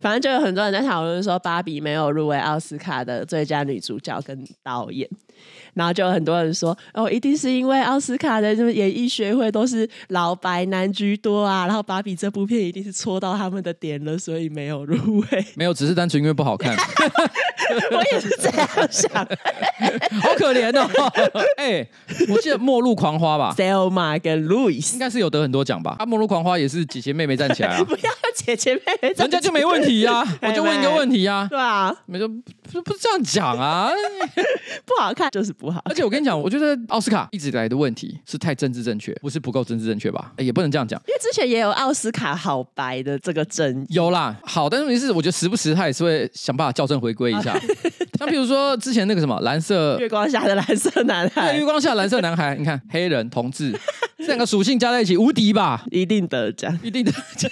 [0.00, 5.08] 反正就有很多人在讨论说，芭比没有入围奥斯卡的最佳女主角跟导演。
[5.72, 15.46] 然后就有很多人说，哦，一定是因为奥斯卡的就是演艺学会都是老白男居多啊，然后芭比这部片一定是戳到他们的点了，所以没有入围。
[15.54, 16.76] 没有，只是单纯因为不好看。
[17.92, 19.10] 我也是这样想，
[20.20, 20.90] 好可怜哦。
[21.56, 21.90] 哎、欸，
[22.28, 25.94] 我记得《末路狂花》吧，Selma 跟 Louis 应该是有得很多奖吧？
[26.00, 30.24] 啊，《末路狂花》也是姐姐妹妹站起来啊，不要姐姐妹妹，人家就没问题呀、啊。
[30.42, 32.28] 我就问一个问题呀、啊，对啊，没说
[32.72, 33.90] 不不是这样讲啊，
[34.86, 35.80] 不好看就是不好。
[35.84, 40.32] 而且我跟你讲，我觉得奥斯卡一直以来的问题是太政治正确，不是不够政治正确吧？
[40.38, 47.58] 也不能这样讲，因为之前也有奥斯卡好白的这个争议，有啦，好，但是问题是，我觉得时不时他也是会想办法校正回归一下。
[48.18, 53.72] 像比如说之前那个什么蓝色 月光下的蓝色男孩，月光下蓝色男孩，你看黑人同志
[54.18, 55.82] 这两个属性加在一起无敌吧？
[55.90, 57.50] 一定得奖，一定得奖。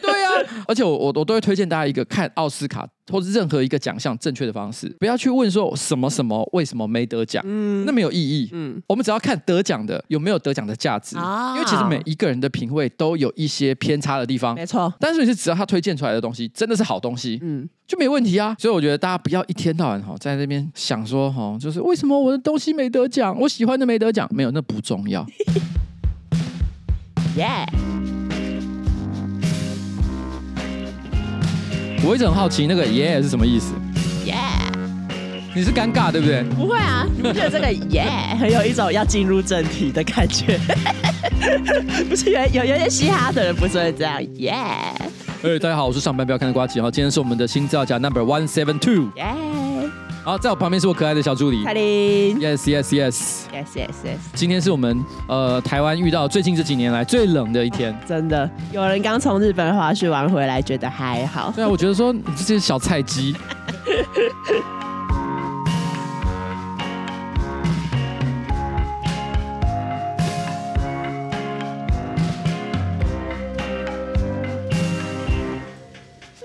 [0.00, 0.32] 对啊，
[0.66, 2.88] 而且我我我都会推荐大家一个看奥斯卡。
[3.10, 14.92] 或是任何一个奖项正确的方式，不要去问说什么什么为什么没得奖，嗯，那没有意义，嗯，我们只要看得奖的有没有得奖的价值，啊，因为其实每一个人的品味都有一些偏差的地方，没错。
[14.98, 18.54] 但是你是只要他推荐出来的东西真的是好东西，嗯，就没问题啊。
[18.58, 25.26] 所以我觉得大家不要一天到晚哈在那边想说哈，就是为什么我的东西没得奖，我喜欢的没得奖，没有，那不重要。
[27.36, 28.17] 耶。
[32.04, 33.74] 我一直很好奇，那个耶、yeah、是什么意思？
[34.24, 34.72] 耶，Yeah.
[35.54, 36.42] 你是尴尬对不对？
[36.44, 40.58] 不会啊，你不觉得这个耶、yeah、很有一种要进入正题的感觉？
[42.08, 44.54] 不是有有有些嘻哈的人不是会这样耶？
[45.42, 49.10] 哎、大家好，我是上班不要看的瓜吉，然后今天是我们的新造假 Number One Seven Two。
[49.16, 49.57] 耶。
[50.28, 52.38] 好，在我旁边是我可爱的小助理，彩玲。
[52.38, 54.18] Yes, yes, yes, yes, yes, yes。
[54.34, 58.50] 今天是我们呃台湾遇到最近这几年来最冷的一天，啊、真的。
[58.70, 61.50] 有人刚从日本滑雪玩回来，觉得还好。
[61.56, 63.34] 对啊，我觉得说你这些小菜鸡。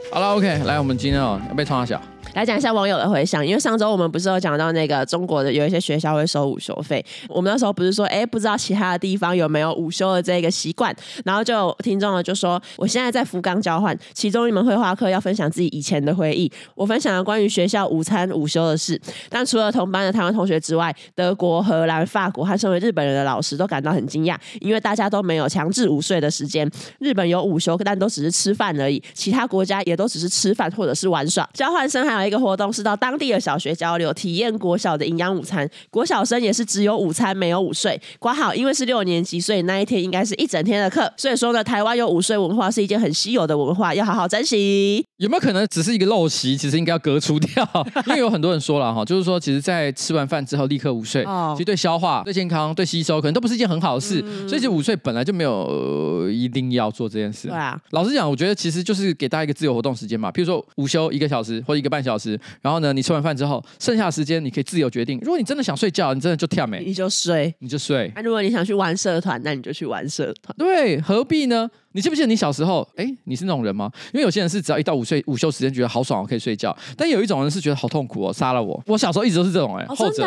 [0.09, 2.12] 好了，OK，来，我们今天哦要被冲下小。
[2.33, 26.67] 来讲一下网友的回响，因为上周我们不是有讲到那个中国的有一些学校会收午休费，我们那时候不是说，哎，不知道其他的地方有没有午休的这个习惯，然后就听众呢就说，我现在在福冈交换，其中一门绘画课要分享自己以前的回忆，我分享了关于学校午餐午休的事，但除了同班的台湾同学之外，德国、荷兰、法国和身为日本人的老师都感到很惊讶，因为大家都没有强制午睡的时间，
[26.99, 32.22] 日本有午休，但都只是吃饭而已，其他国家也都只是吃饭或者是玩耍，交换生还有。
[32.25, 35.69] 一个活动是到当地的小学交流，体验国小的营养午餐。
[35.89, 37.99] 国小生也是只有午餐没有午睡。
[38.19, 41.11] 挂号，因为是六年级，所以那一天应该是一整天的课。
[41.17, 45.05] 所以说呢，台湾有午睡文化是一件很稀有的文化，要好好珍惜。
[45.23, 46.57] 有没有可能只是一个陋习？
[46.57, 47.65] 其实应该要革除掉。
[48.07, 54.21] 因为有很多人说了哈，就是说，其实，在吃完饭之后立刻午睡，哦、其实对消化、对健康、对吸收，可能都不是一件很好的事。
[54.21, 57.47] 嗯、所以，其实午睡本来就没有、呃、一定要做这件事。
[57.47, 60.29] 对啊，老实讲，我觉得其实就是给大家一个自由活动时间嘛。
[60.29, 65.17] 比如说午休一个小时或一个半小时，然后呢，你吃完饭之后，剩下的时间你可以自由决定。
[65.21, 68.11] 如果你真的想睡觉，你真的就跳没，你就睡，你就睡。
[68.13, 70.53] 那、啊、如果你想去玩社团，那你就去玩社团。
[70.57, 71.69] 对，何必呢？
[71.93, 72.87] 你记不记得你小时候？
[72.95, 73.91] 哎，你是那种人吗？
[74.13, 76.75] 因为有些人是只要一到午睡午休时间，觉得好爽，我可以睡觉。
[76.97, 78.81] 但有一种人是觉得好痛苦哦，杀了我。
[78.87, 80.23] 我小时候一直都是这种哎，后者。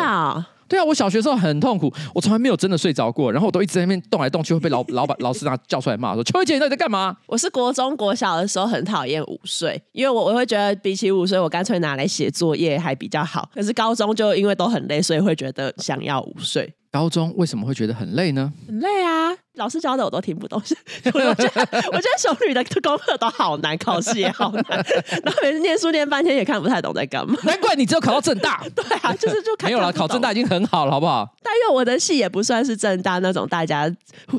[0.69, 13.49] 对啊，我小学时候很痛苦，我从来没有真的睡着过，然后我都一直在那边动来动去，会被老 老板老师那叫出来骂说：“秋姐，你到底在干嘛？”我是国中国小的时候很讨厌午睡，因为我我会觉得比起午睡，我干脆拿来写作业还比较好。
[13.53, 16.73] 可是高中就因为都很累，所以会觉得想要午睡。
[16.91, 18.51] 高中为什么会觉得很累呢？
[18.67, 20.61] 很累啊，老师教的我都听不懂。
[21.05, 24.63] 我觉得，我觉得雄女的功课都好难，考试也好难，
[25.23, 27.37] 然后每次念书念半天也看不太懂在干嘛。
[27.43, 28.63] 难怪你只有考到正大。
[28.75, 31.27] 对啊，就是就看没有了，考正大已经很好了，好不好？
[31.43, 33.89] 但因为我的系也不算是正大那种大家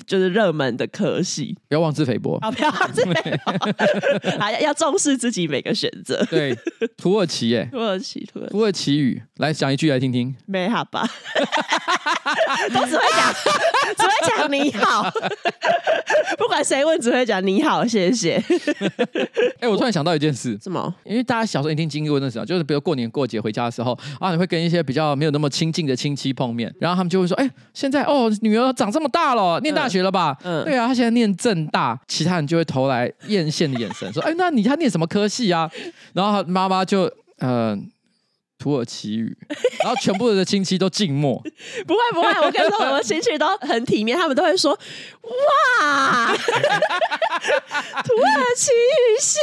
[0.07, 2.39] 就是热门的科系，不要妄自菲薄。
[2.41, 3.53] 啊，不要妄自菲薄，
[4.39, 6.25] 还要重视自己每个选择。
[6.31, 6.57] 对，
[6.97, 10.35] 土耳其耶，土耳其，土耳其，土耳其语，来讲一句来听听。
[10.47, 11.09] 没好吧。
[12.73, 13.33] 都只会讲，
[13.97, 15.08] 只会讲你好，
[16.39, 18.37] 不管谁问，只会讲你好，谢谢。
[19.61, 20.95] 哎、欸，我突然想到一件事，什么？
[21.05, 35.71] 因为大家小时候一定经历过那时候，就是比如过年过节回家的时候啊，你会跟一些比较没有那么亲近的亲戚碰面，然后他们就会说：“哎、欸，现在哦，女儿长这么大了，念大学了吧？”嗯，嗯对啊，她现在念正大，其他人就会投来艳羡的眼神，说：“哎、欸，那你她念什么科系啊？”
[36.15, 37.05] 然后她妈妈就
[37.39, 37.69] 嗯。
[37.79, 37.79] 呃
[38.69, 39.35] 土耳其语，
[39.83, 41.43] 然后全部的亲戚都静默。
[41.89, 44.79] 不会不会，我跟你说， 我的亲戚都很体面，他们都会说
[45.25, 49.39] ：“哇， 土耳其语系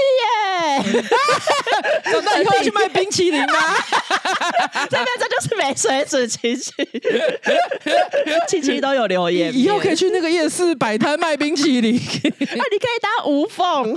[2.11, 3.75] 长大以后要去卖冰淇淋吗？
[4.91, 6.71] 这边这就是没水准亲戚，
[8.47, 11.95] 亲戚都有留言，以后可以去那个夜市摆摊卖冰淇淋。
[11.95, 13.95] 啊，你可以当无缝。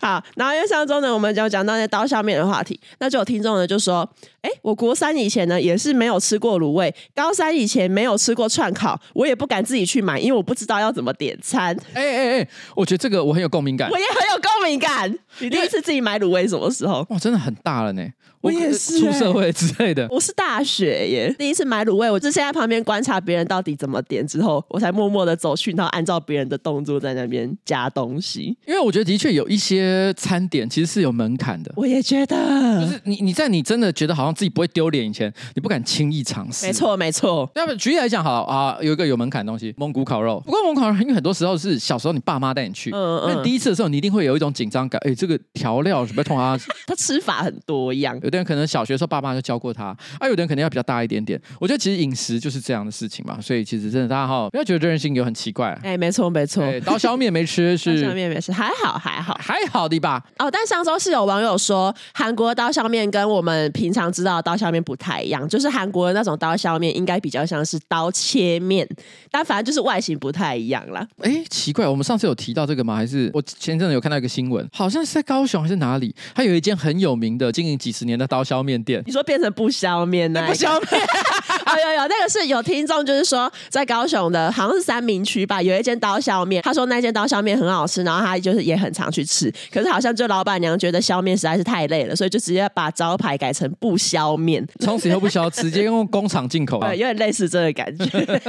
[0.00, 4.08] 好，然后因为上周呢，我们就讲到那刀削面的话题，那就有听众呢就说，
[4.42, 11.76] 哎，我国三以前呢也是没有吃过卤味，高三以前没有吃过串烤，我也不敢自己去买，因为我不知道要怎么点餐。
[11.94, 15.18] 哎哎哎，我觉得这个我很有共鸣感， 我也很有共鸣感。
[15.38, 17.04] 你第一次自己买卤味什么时候？
[17.08, 18.02] 哇，真的很大了呢。
[18.44, 28.54] 我也是出社会之类的，我是大学耶，第一次买卤味，我就先在旁边观察别人到底怎么点，之后我才默默的走去，然后按照别人的动作在那边加东西。
[28.66, 36.66] 因为我觉得的确有一些餐点其实是有门槛的，我也觉得，就是你你在你真的觉得好像自己不会丢脸以前，你不敢轻易尝试。
[36.66, 40.38] 没错没错，要不举例来讲，好啊，有一个有门槛的东西，蒙古烤肉。
[40.44, 49.14] 不过蒙古烤肉因为很多时候是小时候你爸妈带你去，嗯嗯，那第一次的时候你一定会有一种紧张感，哎，这个调料什么通啊，它吃法很多样， 有的人可能小学的时候。
[49.14, 51.40] 爸妈就教过他，啊，有的人可能要比较大一点点。
[51.60, 55.68] 我觉得其实饮食就是这样的事情嘛，所以其实真的大家哈不要觉得这件事情有很奇怪。
[55.84, 60.20] 哎、欸，没错没错，刀削面没吃是 刀削面没吃，还好还好还好的吧。
[60.38, 68.88] 哦，但上周是有网友说，韩国刀削面跟我们平常知道的刀削面不太一样，就是韩国的那种刀削面应该比较像是刀切面，
[69.30, 71.06] 但反正就是外形不太一样啦。
[71.20, 72.96] 哎、欸，奇怪，我们上次有提到这个吗？
[72.96, 79.02] 还是我前阵子有看到一个新闻，好像是在高雄还是哪里，它有一间很有名的经营几十年的刀削面店。
[79.06, 80.44] 你说变成不削面呢？
[80.46, 81.02] 不削面，
[81.66, 98.40] 哦有有，那个是有听众就是说，在高雄的好像是三明区吧，有一间刀削面，他说那间刀削面很好吃，然后他就是也很常去吃，可是好像就老板娘觉得削面实在是太累了，所以就直接把招牌改成不削面，从此以后不削，直接用工厂进口啊，对，有点类似这个感觉。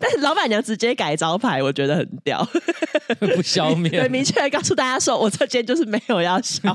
[0.00, 2.46] 但是老板娘直接改招牌，我觉得很屌，
[3.34, 6.74] 不削面，对，明确告诉大家说，我这间就是没有要削，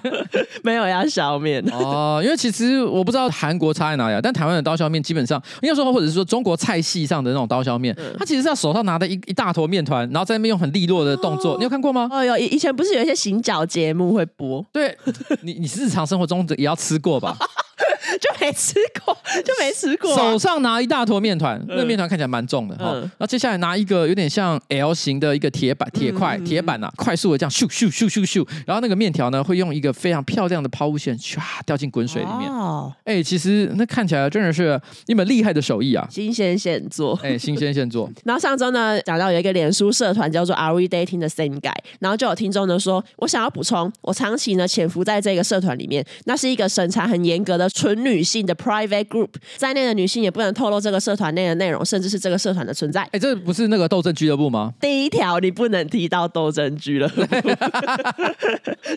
[0.64, 1.64] 没有要削面。
[1.72, 3.30] 哦，因为其实我不知道。
[3.32, 4.20] 韩国差在哪里啊？
[4.22, 11.54] 但台湾的刀削面基本上，应该说，或者是说中国菜系上的那种刀削面，嗯、它其实是要手上拿的一一大坨面团，然后在那边用很利落的动作。
[11.54, 12.08] 哦、你有看过吗？
[12.12, 14.64] 哦，有，以前不是有一些行脚节目会播？
[14.72, 14.96] 对，
[15.42, 17.36] 你你日常生活中也要吃过吧？
[18.20, 18.74] 就没吃
[19.04, 20.18] 过， 就没吃过、啊。
[20.18, 22.92] 手上拿一大坨面团，那个面团看起来蛮重的哈。
[22.94, 28.48] 嗯、然后接下来拿一个有点像 L 型的一个铁板、铁块、铁板啊，快速的这样咻咻咻咻咻。
[28.66, 32.52] 然后那个面条呢，会用一个非常漂亮的抛物线唰掉进滚水里面。
[32.52, 37.18] 哦，哎、欸，其实那看起来真的是一门厉害的手艺啊，新鲜现做。
[37.24, 38.10] 哎、欸，新鲜现做。
[38.26, 41.76] 然后上周呢，讲到有一个脸书社团叫做 Are We Dating the Same Guy？
[42.00, 53.02] 然后就有听众呢说，我想要补充，我长期呢潜伏在这个社团里面，那是一个审查很严格的纯女性的 private group，在内的女性也不能透露这个社团内的内容，甚至是这个社团的存在。
[53.12, 54.74] 哎，这不是那个斗争俱乐部吗？
[54.80, 57.22] 第一条，你不能提到斗争俱乐部。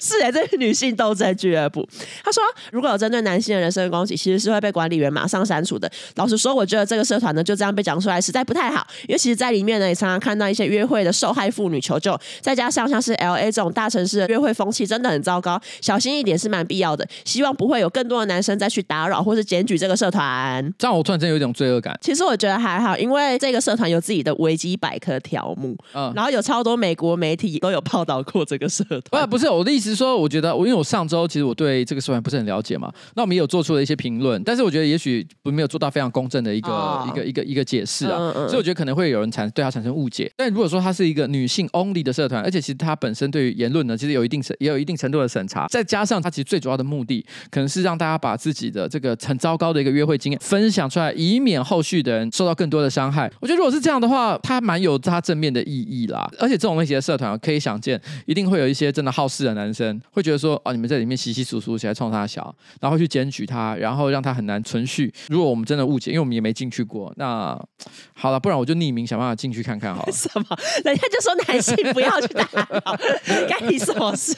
[0.01, 1.89] 是哎，这是女性斗争俱乐部。
[2.23, 2.43] 他说，
[2.73, 5.91] 如果有针对男性的人身攻击，其实是会被管理员马上删除的。
[6.17, 8.87] 老实说，我觉得这个社团呢就这样被讲出来，实在不太好。
[9.09, 17.07] 因为其实，在里面呢，也常常看到一些约会的受害妇女求救，再加上像是 LA 这种大城市的约会风气真的很糟糕，小心一点是蛮必要的。
[17.25, 19.65] 希望不会有更多的男生再去打扰或是检。
[19.65, 21.99] 举这个社团，这样我突然间有一种罪恶感。
[22.03, 29.27] 其实我觉得还好，因为这个社团有自己的维基百科条目，嗯，然后有超多美国媒体都有报道过这个社团。
[29.27, 40.31] 不，不是我的意思是说，我觉得我因为我上周其实我对这个社团不是很了解嘛，那我们也有做出了一些评论，但是我觉得也许不没有做到非常公正的一个、哦、一个一个一个解释啊，嗯嗯，所以我觉得可能会有人产对他产生误解。
[40.37, 50.41] 但如果说它是一个女性 only 的社团，而且其实它本身对于言论呢，其实有一定也有一定程度的审查，再加上它其实最主要的目的，可能是让大家把自己的这个很糟糕的一个约会经验。
[50.41, 53.31] 分享出来，以免后续的人受到更多的伤害。
[53.41, 56.29] 我觉得如果是这样的话，它蛮有它正面的意义啦。
[56.39, 65.13] 而且这种类型的社团，可以想见，一定会有一些真的好事的男生，会觉得说，哦，你们在里面稀稀疏疏起来冲他小，然后去检举他，然后让他很难存续。
[65.29, 67.59] 如果我们真的误解，因为我们也没进去过，那
[68.15, 70.13] 好了，不然我就匿名想办法进去看看好了。
[70.13, 70.45] 什么？
[70.85, 72.99] 人家就说男性不要去打扰，
[73.49, 74.35] 干你什么事？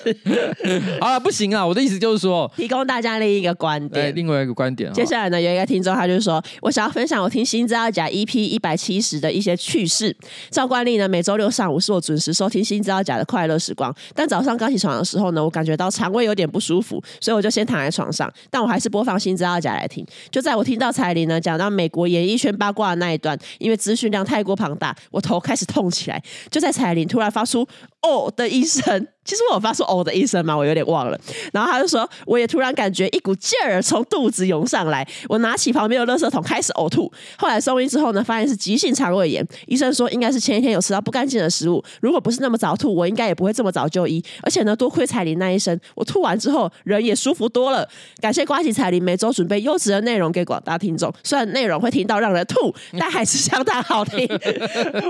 [1.00, 1.64] 好了，不行啊！
[1.66, 4.92] 我的意思就是说，提供大家另一个观点，另外一个观点。
[4.92, 5.96] 接下来呢，有一个听众。
[5.96, 10.14] 他就说：“我想要分享我听新资料夹 EP 一百七十的一些趣事。
[10.50, 13.94] 照惯例呢，每周六上午是我准时收听新资料夹的快乐时光。
[14.14, 18.30] 但早上刚起床的时候呢，我感觉到肠胃有点不舒服，所以我就先躺在床上。
[18.50, 20.06] 但我还是播放新资料夹来听。
[20.30, 26.22] 就在我听到彩铃呢讲到美国演艺圈八卦的那一段，因为资讯量太过庞大，我头开始痛起来。
[26.50, 27.66] 就在彩铃突然发出
[28.02, 30.56] ‘哦’的一声。”其实我有发出“哦”的一声嘛？
[30.56, 31.18] 我有点忘了。
[31.52, 37.12] 然后他就说，我也突然感觉一股劲儿从肚子涌上来，我拿起旁边的垃圾桶开始呕吐。
[37.36, 39.46] 后来送医之后呢，发现是急性肠胃炎。
[39.66, 44.24] 医生说应该是前一天有吃到不干净的食物，如果不是那么早吐，我应该也不会这么早就医。
[44.42, 47.86] 而且呢，多亏彩铃那一声，我吐完之后人也舒服多了。
[48.20, 54.28] 感谢瓜吉彩铃每周准备优质的内容给广大听众，虽然内容会听到让人吐， 但还是相当好听。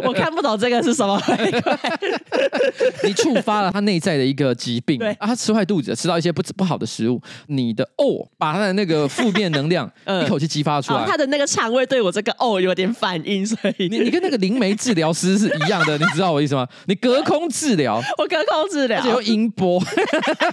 [0.05, 1.21] 我看不懂这个是什么。
[3.05, 5.11] 你触发了他内在的一个疾病，对。
[5.15, 9.91] 啊，他吃坏肚子，吃到一些不不好的食物，你的哦，把他的那个负面能量
[10.25, 13.89] 一口气激发出来，他的那个肠胃对我这个哦有点反应，所以。
[13.89, 16.67] 你你跟那个灵媒治疗师是一样的，你知道我意思吗？
[16.87, 19.83] 你隔空治疗，我隔空治疗，而且用音波，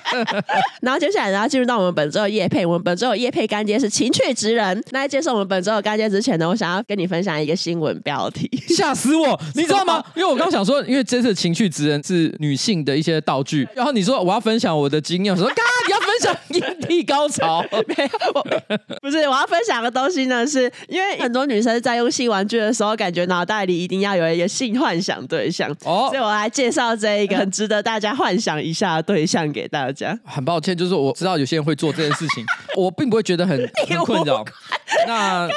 [0.82, 4.84] 然后接下来然后进入到我们本周的叶配，我们本周的叶配干爹是情趣职人。
[4.92, 10.04] 那在介绍我们本周的干爹之前呢，我想要跟你分享一个新闻标题，吓死我，你知道吗？
[10.16, 17.64] 因为我刚想说，因为这次情趣职人是女性的一些道具，然后你说我要分享我的经验，我说 嘎，你要分享阴蒂高潮？
[17.88, 30.18] 没有， 不是，我要分享的东西呢，是因为很多女生在用性玩具的时候，感觉脑袋里一定要有一个性幻想对象哦，所以我来介绍这一个很值得大家幻想一下的对象给大家。
[30.26, 32.46] 很抱歉，就是我知道有些人会做这件事情，
[32.76, 33.58] 我并不会觉得很
[33.88, 34.44] 很困扰。
[35.08, 35.48] 那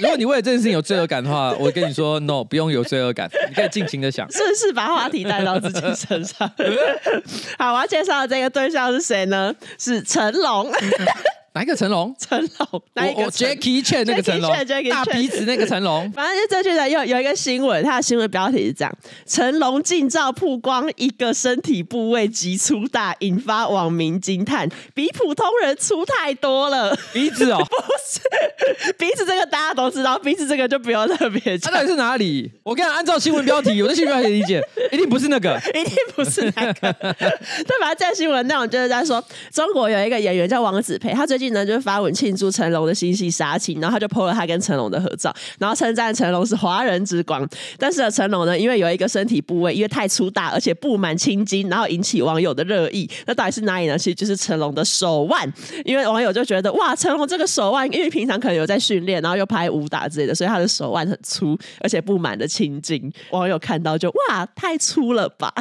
[0.00, 6.50] 如果你为了这件事情有罪恶感的话，我跟你说，no，不用有罪恶感，你可以尽情的想，是不是把话题带到自己身上？
[7.58, 9.54] 好，我要介绍的这个对象是谁呢？
[9.78, 10.70] 是成龙。
[11.54, 12.14] 哪一个成龙？
[12.18, 14.50] 成龙，哪一个？Jackie Chan 那个成龙，
[14.90, 16.10] 大鼻子那个成龙。
[16.16, 26.96] 反正就这句的有有一个新闻，它的新闻标题是这样：成龙近照曝光一个身体部位极粗大，引发网民惊叹，比普通人粗太多了。
[27.12, 31.70] 鼻子哦， 不是 鼻子，这个大家都知道，鼻子这个就不用特别讲。
[31.70, 32.50] 它到底是哪里？
[32.62, 34.58] 我跟你按照新闻标题，我的新闻标题理解，
[34.90, 36.92] 一定不是那个，一定不是那个。
[36.92, 37.94] 对吧？
[37.94, 41.41] 这新闻内容就是在说，中国有一个演员叫王子培，他最近。
[41.50, 47.48] 呢，就发文庆祝成龙的新戏杀青，然后他就 po 了他跟成龙的合照，然后称赞成龙是华人之光。
[47.78, 53.08] 但是呢成龙呢，因为有一个身体部位因为太粗大，而且布满青筋，然后引起网友的热议。
[53.26, 53.98] 那到底是哪里呢？
[53.98, 55.52] 其实就是成龙的手腕，
[55.84, 63.12] 因为网友就觉得哇，成龙这个手腕，因为平常可能有在训练，然后又拍武打之类的，所以他的手腕很粗，而且布满了青筋。
[63.30, 65.52] 网友看到就哇，太粗了吧。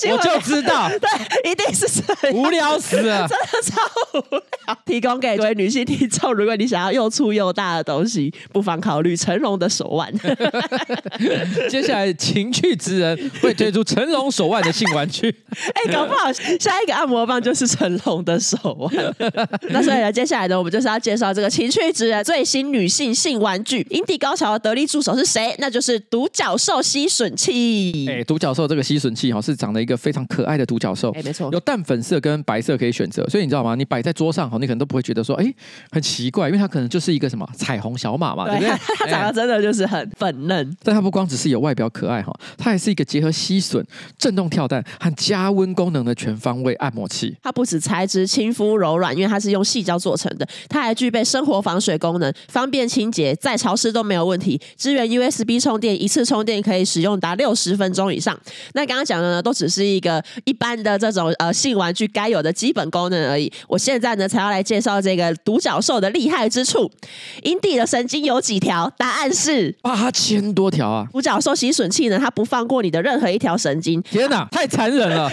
[0.00, 3.82] 这个我就知道， 对，一定是这样，无聊死了，真的超
[4.18, 4.42] 无聊。
[4.84, 10.12] 提供给各位女性听众，如果你想要又粗又大的东西，不妨考虑成龙的手腕。
[11.70, 15.28] 接下来情趣之人会推出成龙手腕的性玩具。
[15.74, 19.14] 哎、欸，搞不好下一个按摩棒就是成龙的手腕。
[19.70, 25.54] 那所以呢，接下来呢，我们就是要介绍这个情趣之人最新女性性玩具——阴蒂高潮的得力助手是谁？
[25.58, 28.06] 那就是独角兽吸吮器。
[28.08, 29.52] 哎、欸，独角兽这个吸吮器哈是。
[29.62, 33.74] 长了一个非常可爱的独角兽，哎，没错，有淡粉色跟白色可以选择，所以你知道吗？
[33.74, 35.52] 你摆在桌上哈，你可能都不会觉得说，哎，
[35.90, 38.80] 很奇怪，因为它可能就是一个什么彩虹小马嘛，对，对不对？
[38.98, 43.82] 它长得真的就是很粉嫩，但它不光只是有外表可爱哈，它还是一个结合吸吮、
[44.18, 47.34] 震动跳蛋和加温功能的全方位按摩器。
[47.42, 54.60] 它不止材质亲肤柔软，因为它是用细胶做成的，它还具备生活防水功能，方便清洁，再潮湿都没有问题。
[54.76, 58.38] 支援 USB 充电，一次充电可以使用达六十分钟以上。
[58.74, 59.52] 那刚刚讲的呢，都。
[59.52, 63.52] 只是一个一般的这种呃性玩具该有的基本功能而已。
[63.68, 66.90] 我现在呢才要来介绍这个独角兽的厉害之处。
[67.42, 68.92] 阴蒂的神经有几条？
[68.96, 71.06] 答案是八千多条啊！
[71.12, 74.00] 独角兽吸吮器呢，它不放过你的任何一条神经。
[74.02, 75.30] 天哪，太残忍了！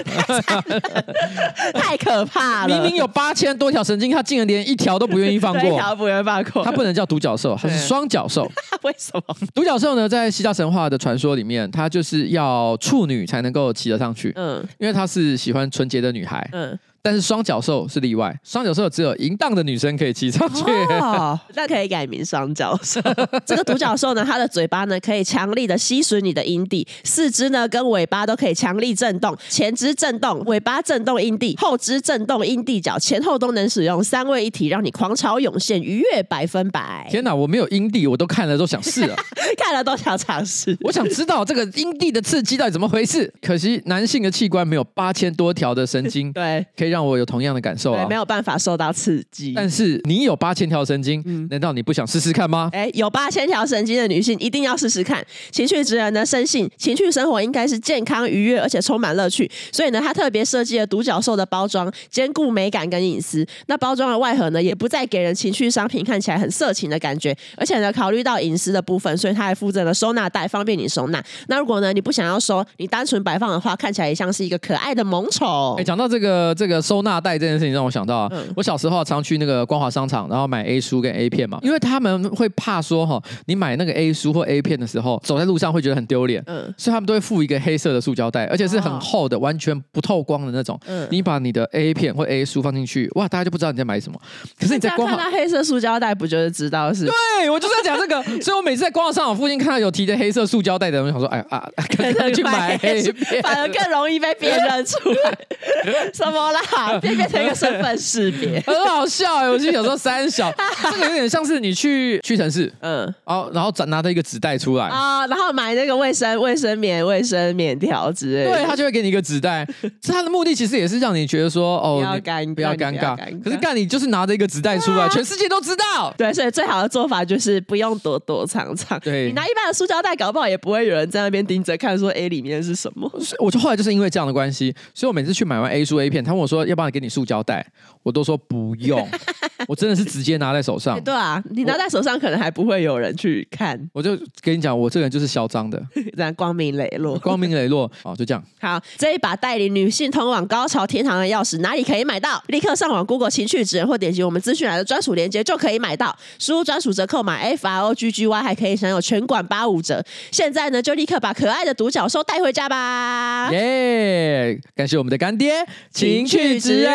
[1.73, 2.67] 太可怕了！
[2.67, 5.61] 明明有八千多条神经，它竟然连一条都不愿意放过。
[5.69, 6.63] 一条不愿意放过。
[6.63, 8.49] 它不能叫独角兽，它是双角兽。
[8.83, 9.35] 为什么？
[9.53, 14.31] 独角兽呢，在希腊神话的传说里面，它就是要处女才能够骑得上去。
[14.35, 16.47] 嗯，因为她是喜欢纯洁的女孩。
[16.51, 16.77] 嗯。
[17.01, 20.63] 但是双脚兽是例外，双脚兽只有淫荡的女生可以骑上去。
[20.99, 22.99] 哦，那可以改名双脚兽。
[23.45, 37.07] 这个独角兽呢，它的嘴巴呢可以强力的吸吮你的阴蒂，四肢呢跟尾巴都可以强力震动，前肢震动，尾巴震动阴蒂，后肢震动阴蒂角，前后都能使用，三位一体，让你狂潮涌现，愉悦百分百。
[37.09, 39.15] 天哪，我没有阴蒂，我都看了都想试了，
[39.57, 40.77] 看了都想尝试。
[40.83, 43.33] 我想知道这个阴蒂的刺激到底怎么回事。
[43.41, 46.88] 可惜男性的器官没有八千多条的神经，对，可以。
[46.89, 49.53] 以让我有同样的感受啊，没有办法受到刺激。
[49.55, 52.69] 但是你有八千条神经，嗯、难道你不想试试看吗？
[52.73, 55.23] 哎，有八千条神经的女性一定要试试看。
[55.51, 63.45] 情趣职人呢，深信情趣生活应该是健康、愉悦而且充满乐趣，所以呢，他特别设计了独角兽的包装，兼顾美感跟隐私。
[63.67, 71.23] 那包装的外盒呢，也不再给人情趣商品看起来很色情的感觉，而且呢，考虑到隐私的部分，所以它还附赠了收纳袋，方便你收纳。
[71.47, 75.75] 那如果呢，你不想要收，你单纯摆放的话，看起来也像是一个可爱的萌宠。
[75.77, 90.79] 哎，讲到这个这个收纳袋这件事情，让我想到啊，嗯、我小时候常去那个光华商场，然后买 A 书跟 A 片嘛，因为他们会怕说哈，你买那个 A 书或 A 片的时候，走在路上会觉得很丢脸，嗯，所以他们都会附一个黑色的塑胶袋，而且是很厚的，哦、完全不透光的那种。
[90.87, 94.19] 嗯，你把你的 A 片或 A 书放进去，哇，大家就不知道你在买什么。
[94.59, 97.05] 可是你在光华看到黑色塑胶袋，不就是知道是？
[97.05, 105.37] 对，我就是在讲这个， 所以我每次在光华商场附近看到有提着黑色塑胶袋的人，我想说，哎呀啊， 赶紧去买 A 片，反而更容易被辨认出来。
[106.13, 106.59] 什么啦？
[107.01, 109.49] 变变成一个身份识别， 很好笑哎！
[109.49, 110.51] 我记得有时候三小，
[110.91, 119.67] 这个有点像是你去屈臣氏，嗯，然后然后拿着一个纸袋出来啊，然后买那个卫生卫生棉、卫生棉条之类的，对，他就会给你一个纸袋。
[120.03, 123.17] 他的目的其实也是让你觉得说，哦，不要尴不要尴尬。
[123.43, 126.13] 可是干你就是拿着一个纸袋出来，全世界都知道。
[126.17, 128.99] 对，所以最好的做法就是不用躲躲藏藏。
[128.99, 133.09] 对，你拿一般的塑胶袋，搞不好也不会有人在那边盯着看，说 A 里面是什么。
[133.39, 137.65] 我就后来就是因为这样的关系，所以我每次去买完 A 书 A 片，他问我说要不要给你塑胶袋，
[138.03, 139.07] 我都说不用。
[139.67, 140.95] 我真的是直接拿在手上。
[140.95, 143.77] 欸、对啊，你拿在手上可能还不会有人去看。
[143.93, 145.81] 我就跟你讲，我这个人就是嚣张的，
[146.15, 147.91] 这样光明磊落，光明磊落。
[148.01, 148.41] 好，就这样。
[148.61, 152.41] 好，这一把带领女性通往高潮天堂的钥匙，哪里可以买到？
[152.47, 156.17] 立刻上网 Google 情趣指人，或点击我们资讯栏的专属链接就可以买到。
[156.39, 160.03] 输入专属折扣码 F R O G G Y，还可以享有全馆八五折。
[160.31, 163.49] 现在呢，就立刻把可爱的独角兽带回家吧！
[163.51, 166.93] 耶！Yeah, 感谢我们的干爹情趣职人。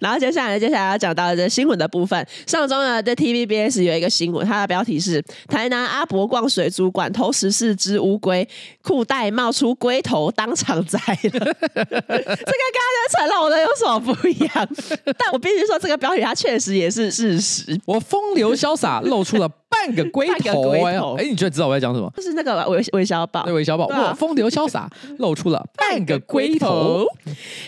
[0.00, 2.26] 然后接下来，接下来要讲到的新闻的部分。
[2.46, 8.46] 上周呢，在 TVBS 有一个新闻，它的标题是：台南阿伯逛水族馆偷十四只乌龟，
[8.82, 11.16] 裤袋冒出龟头，当场宰了。
[11.32, 14.68] 这个跟刚才成龙的有什么不一样？
[15.16, 17.80] 但我必须说，这个标题它确实也是事实。
[17.86, 19.48] 我风流潇洒，露出了。
[19.74, 20.70] 半个龟头
[21.16, 22.08] 哎，你觉得知道我在讲什么？
[22.16, 27.04] 就是那个韦韦小宝，对韦小宝，哇，风流潇洒，露出了半个龟头。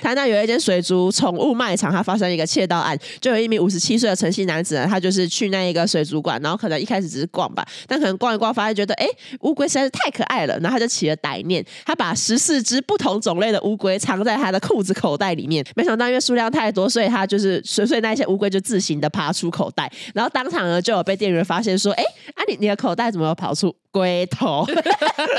[0.00, 9.06] 台南有有一间水族宠物卖场，它发生一个窃盗案，就有一名五十七岁的诚信男子呢，他就是去那一个水族馆，然后可能一开始只是逛吧，但可能逛一逛，发现觉得哎，
[9.40, 22.04] 乌龟实在是太可爱了，然后他就起了歹念，他把十四只不同种类的乌龟藏在他的裤子口袋里面，没想到因为数量太多，所以他就是随随那些乌龟就自行的爬出口袋，然后当场呢就有被店员发现说，哎。
[22.46, 24.64] 啊你，的口袋怎么有跑出龟头？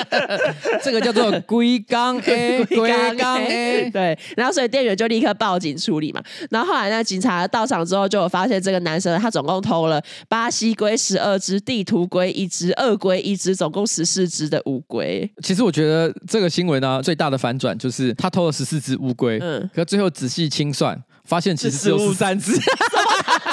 [0.84, 3.89] 这个叫做龟缸 A，龟缸 A。
[3.91, 6.22] 对，然后所以店员就立刻报警处理嘛。
[6.50, 15.30] 然后后来呢，警察到场之后就有发现这个男生他总共偷了巴西龟十二只、地图龟一只、鳄龟一只，总共十四只的乌龟。
[15.43, 22.52] 其实我觉得这个新闻呢，最大的反转就是他偷了十四只乌龟，嗯，可最后仔细清算，发现其实只有十三只。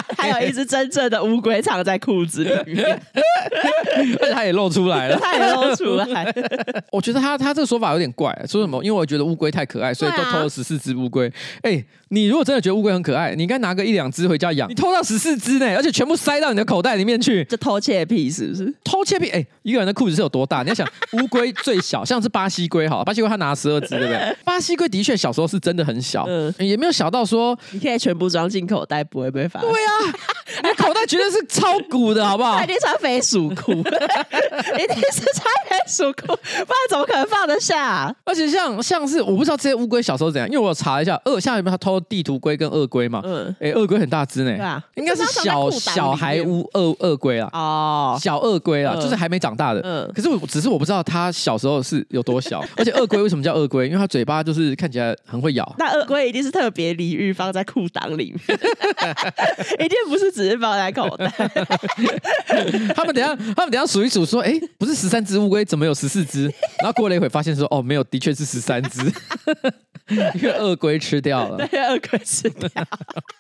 [0.17, 2.85] 还有一只真正的乌龟藏在裤子里面，
[4.21, 6.33] 而且它也露出来了，它也露出来。
[6.91, 8.83] 我觉得他他这个说法有点怪，说什么？
[8.85, 11.27] 因为我觉得乌龟太可爱，所以都偷了十四只乌龟。
[11.63, 14.69] 哎、欸，你如果真的觉得乌龟很可爱，你应该拿个一两只回家养。
[14.71, 18.73] 你偷到十四只呢，而且全部塞到你的口袋里面去，这偷窃癖是不是？
[18.85, 19.29] 偷窃癖？
[19.31, 20.63] 哎、欸，一个人的裤子是有多大？
[20.63, 24.37] 你要想，乌龟最小，像是巴西龟，好，巴西龟它拿十二只，对不对？
[24.45, 29.69] 巴西龟的确小时候是真的很小，嗯，也没有小到说你可以全部装进口袋，不会被发现。
[29.69, 30.15] 对啊。
[30.63, 32.59] 你口袋绝对是超鼓的，好不好？
[32.59, 38.15] 他一定穿飞鼠裤， 一定是穿飞鼠裤，不然怎么可能放得下啊？
[38.25, 43.21] 而且像像是我不知道这些乌龟小时候怎样，因为我有查一下，鳄像有没有他偷地图龟跟鳄龟嘛？
[43.25, 49.81] 嗯，哎，鳄龟很大只呢，对啊，应该是小小孩乌鳄鳄龟啊，哦，小鳄龟啊，就是还没长大的。
[49.83, 53.87] 嗯，可是我只是我不知道它小时候是有多小， 而且鳄龟为什么叫鳄龟？
[53.87, 55.75] 因为它嘴巴就是看起来很会咬。
[55.79, 58.59] 那鳄龟一定是特别礼遇放在裤裆里面，
[59.83, 60.25] 一定不是。
[60.35, 61.31] 只是放在口袋。
[62.97, 66.47] 他们等下，他们等下数一数，说：“哎、欸，不是十三只乌龟，怎么有十四只？”
[66.83, 69.01] 然后过了一会，发现说：“哦，没有，的确是十三只。”
[70.35, 72.69] 因为鳄龟吃掉了，对，鳄龟吃掉。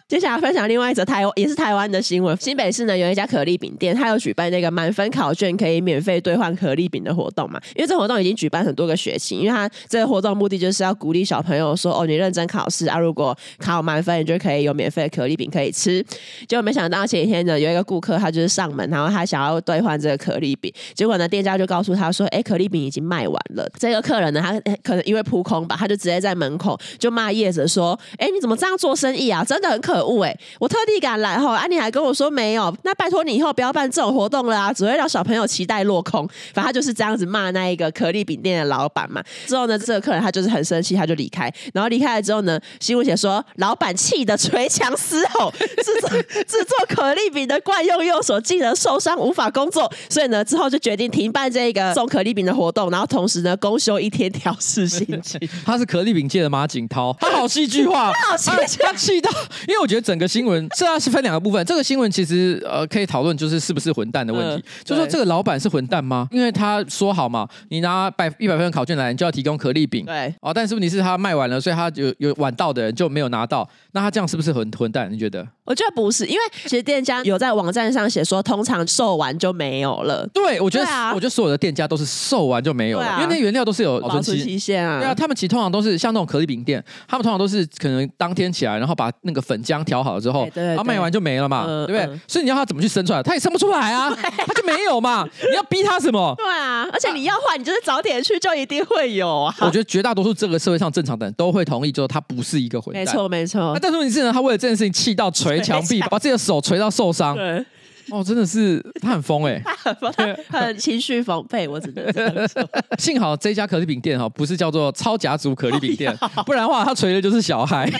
[0.08, 2.34] 接下来分享另外一则台湾，也是台湾的新闻。
[2.38, 7.60] 新北市呢有一家可丽饼店，它有举办那个满分考卷可以免费兑换可丽饼的活动嘛？
[7.74, 16.02] 因为这活动已经举办很多个学期，因为它这个活动目的就是要鼓励小朋友说：“哦，你认真考试啊，如果考满分，你就可以有免费的可丽饼可以吃。”
[16.48, 29.44] 结果没想到前几天呢，有一个顾客他就是上门，然后他想要兑换这个可丽饼，结果呢，店家就告诉他说：“哎，可丽饼已经卖完了。”这个客人呢，他可能因为扑空吧，他就直接在门口就骂业者说：“哎，你怎么这样做生意啊？
[29.44, 30.36] 真的很可恶哎！
[30.58, 32.74] 我特地赶来后，啊，你还跟我说没有？
[32.82, 39.22] 那拜托你以后不要办这种活动了啊，只会让小朋友期待落空。”反正他就是这样子骂那一个可丽饼店的老板嘛。
[39.46, 41.52] 之后呢，这个客人他就是很生气，他就离开。
[41.72, 46.00] 然后离开了之后呢，新闻写说，老板气得捶墙嘶吼，是
[46.46, 55.40] 制作可丽饼的惯用右手竟然受伤，无法工作，所以呢，之后就决定停办这个送可丽饼的活动，然后同时呢，公休一天调试心情。
[55.64, 59.30] 他是可丽饼界的马景涛，他好戏剧化， 他好戏剧，他气到，
[59.68, 66.28] 因为我觉得整个新闻这是分两个部分，这个新闻其实呃可以讨论就是是不是混蛋的问题，嗯、就说这个老板是混蛋吗？
[66.30, 75.10] 因为他说好嘛，你拿百一百分的考卷来，你就要提供可丽饼，对，哦，但是问题是他卖完了，所以他有有晚到的人就没有拿到，那他这样是不是很混蛋？
[75.12, 75.46] 你觉得？
[75.64, 80.26] 我觉得不是，因为其实店家有在网站上写说，通常售完就没有了。
[80.32, 85.00] 对，我觉得，啊、我觉得所有的店家都是售完就没有了，啊、因为那原料都是有保存期限啊。
[85.00, 92.12] 对啊，他们其实通常都是像那种可丽饼店，他们通常都是可能当天起来，然后把那个粉浆调好了之后，然后卖完就没了嘛，呃、对不对？
[92.12, 93.22] 呃、所以你要他怎么去生出来？
[93.22, 95.26] 他也生不出来啊，他就没有嘛。
[95.50, 96.34] 你要逼他什么？
[96.36, 99.54] 对啊，而且你要换，你就是早点去就一定会有啊。
[99.60, 103.04] 我觉得绝大多数这个社会上正常的人都会同意，就是他不是一个混蛋。
[103.04, 103.72] 没错，没错。
[103.74, 107.64] 那但是问题是呢，他为了这件事情气到捶墙壁，把自己的手捶到受伤，对
[108.10, 112.62] 哦，真的是他很疯哎，他很疯，他很情绪防备，我只能这样说。
[112.98, 117.90] 幸好这家可丽饼店哈，不是叫做超甲组可丽饼店，不然的话他捶的就是小孩，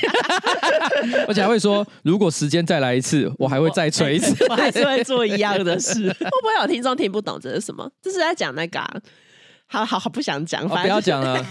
[1.27, 6.07] 而且还会说，如果时间再来一次，我还会再捶一次，我还是会做一样的事。
[6.21, 7.91] 会不会有听众听不懂这是什么？
[8.03, 8.81] 这是在讲那个，
[9.67, 11.43] 好好好，不想讲，不要讲了。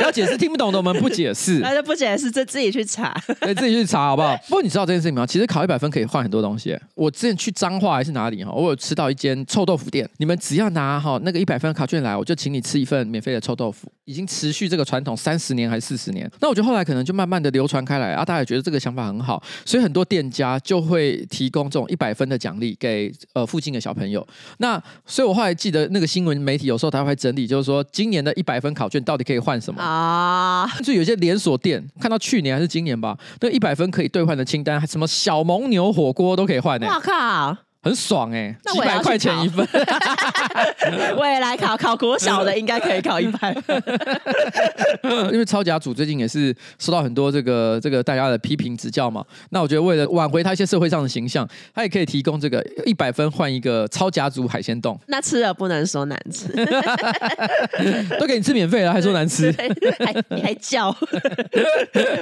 [0.00, 1.58] 要解释听不懂的，我们不解释。
[1.62, 3.14] 那就不解释，就自己去查。
[3.40, 4.36] 对，自己去查好不好？
[4.48, 5.26] 不过你知道这件事情吗？
[5.26, 6.78] 其实考一百分可以换很多东西。
[6.94, 10.08] 我之前去彰化还是哪里哈，我有吃到一间臭豆腐店。
[10.18, 13.90] 你们只要拿哈那个一百分的考卷来，我就请你吃一份免费的臭豆腐。
[14.04, 16.30] 已经持续这个传统三十年还是四十年？
[16.40, 24.26] 那我觉得后来可能就慢慢的流传开来啊，大家也觉得这个想法很好，所以很多店家就会提供这种一百分的奖励给呃附近的小朋友。
[24.58, 30.68] 那所以我后来记得那个新闻媒体有时候他会整理，就是说今年的一百分考卷到底可以换什么啊？
[30.84, 36.94] 就有些连锁店看到去年还是今年吧，那一百分可以兑换的清单，什么小蒙牛火锅都可以换呢、欸。
[36.94, 37.56] 我靠！
[37.88, 39.66] 很爽哎、欸，几百块钱一份。
[41.16, 43.82] 未来考考国小的应该可以考一百分。
[45.32, 49.24] 因为超甲组最近也是收到很多这个这个大家的批评指教嘛。
[49.50, 54.98] 那我觉得为了挽回他一些社会上的形象，他也可以提供这个一百分换一个超甲组海鲜冻。
[55.08, 56.48] 那吃了不能说难吃，
[58.20, 59.50] 都给你吃免费了，还说难吃，
[59.98, 60.94] 还你还叫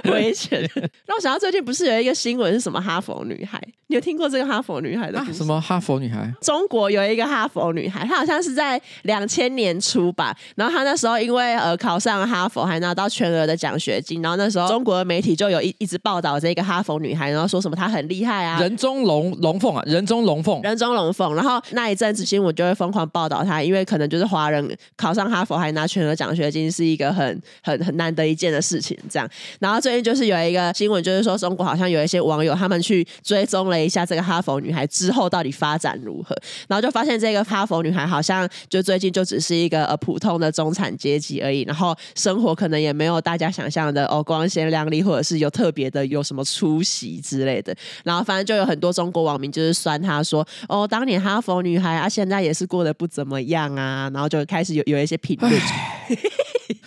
[0.04, 0.70] 危险。
[1.06, 3.60] 那我想到最近不是有一个新闻是什么哈佛女孩？
[3.88, 5.34] 你有听过这个哈佛女孩的故事？
[5.34, 6.32] 什么哈佛女孩？
[6.40, 10.36] 中国有一个哈佛女孩，她好像是在两千年初吧。
[10.54, 14.20] 然后她那时候因为呃考上哈佛，还拿到全额的奖学金。
[14.22, 21.34] 然后那时候中国的媒体就有一一直报道这个哈佛女孩，然后说什么她很厉害啊，人中龙龙凤啊，人中龙凤，人中龙凤。
[21.34, 28.96] 然后那一阵子新闻就会疯狂报道她，因为可能就是华人考上哈佛还拿全额奖学金是一个很 很很难得一见的事情。
[29.10, 29.28] 这样，
[29.60, 36.36] 然后最近就是有一个新闻，就是说中国好像有一些网友他们去追踪了一下这个哈佛女孩之后到底发展如何，
[36.68, 47.74] 然后就发现这个哈佛女孩好像就最近就只是一个呃普通的中产阶级而已，然后生活可能也没有大家想象的哦光鲜亮丽，或者是有特别的有什么出息之类的。
[48.04, 55.52] 然后反正就有很多中国网民就是酸她说哦，当年哈佛女孩啊，现在也是过得不怎么样啊，然后就开始有有一些评论。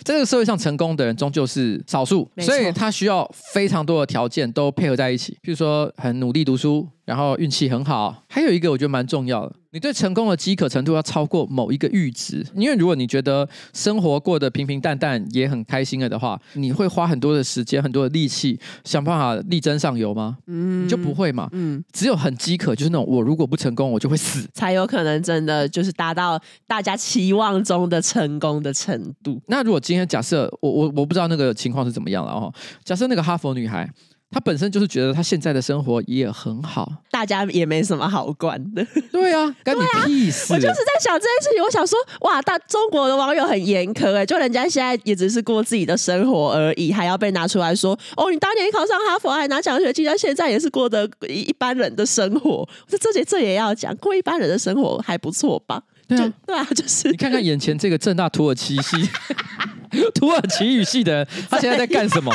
[0.02, 6.88] 这个社会上成功的人终究是少数，所以他需要非常多的条件都配合在一起，譬如说很努力读书。
[7.10, 12.46] 然后运气很好，还有一个我觉得蛮重要的，你对成功的饥渴程度要超过某一个阈值。
[12.54, 20.38] 因为如果你觉得生活过得平平淡淡也很开心了的话，你会花很多的时间、很多的力气想办法力争上游吗？
[20.46, 21.48] 嗯，你就不会嘛。
[21.50, 29.42] 嗯，只有很饥渴，就是那种我如果不成功，我就会死，才有可能真的就是达到大家期望中的成功的程度。
[29.48, 33.90] 那如果今天假设我我我不知道那个情况是怎么样了哦，假设那个哈佛女孩。
[34.32, 38.86] 他本身就是觉得他现在的生活也很好，大家也没什么好管的。
[39.10, 40.52] 对啊， 关你屁事！
[40.52, 52.50] 我就是在想这件事情，我想说，哇，大中国的网友很严苛哎，就人家现在也只是过自己的生活而已，还要被拿出来说，哦，你当年考上哈佛还拿奖学金，现在也是过得一般人的生活。
[52.50, 55.82] 我说这这这也要讲，过一般人的生活还不错吧？
[56.06, 58.96] 对啊，对啊，就是你看看眼前这个正大土耳其系。
[60.14, 62.32] 土耳其语系的人，他现在在干什么？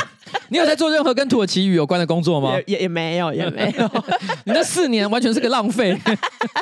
[0.48, 2.56] 你有在做任何跟土耳其语有关的工作吗？
[2.66, 3.90] 也也没有，也没有。
[4.44, 5.96] 你那四年完全是个浪费，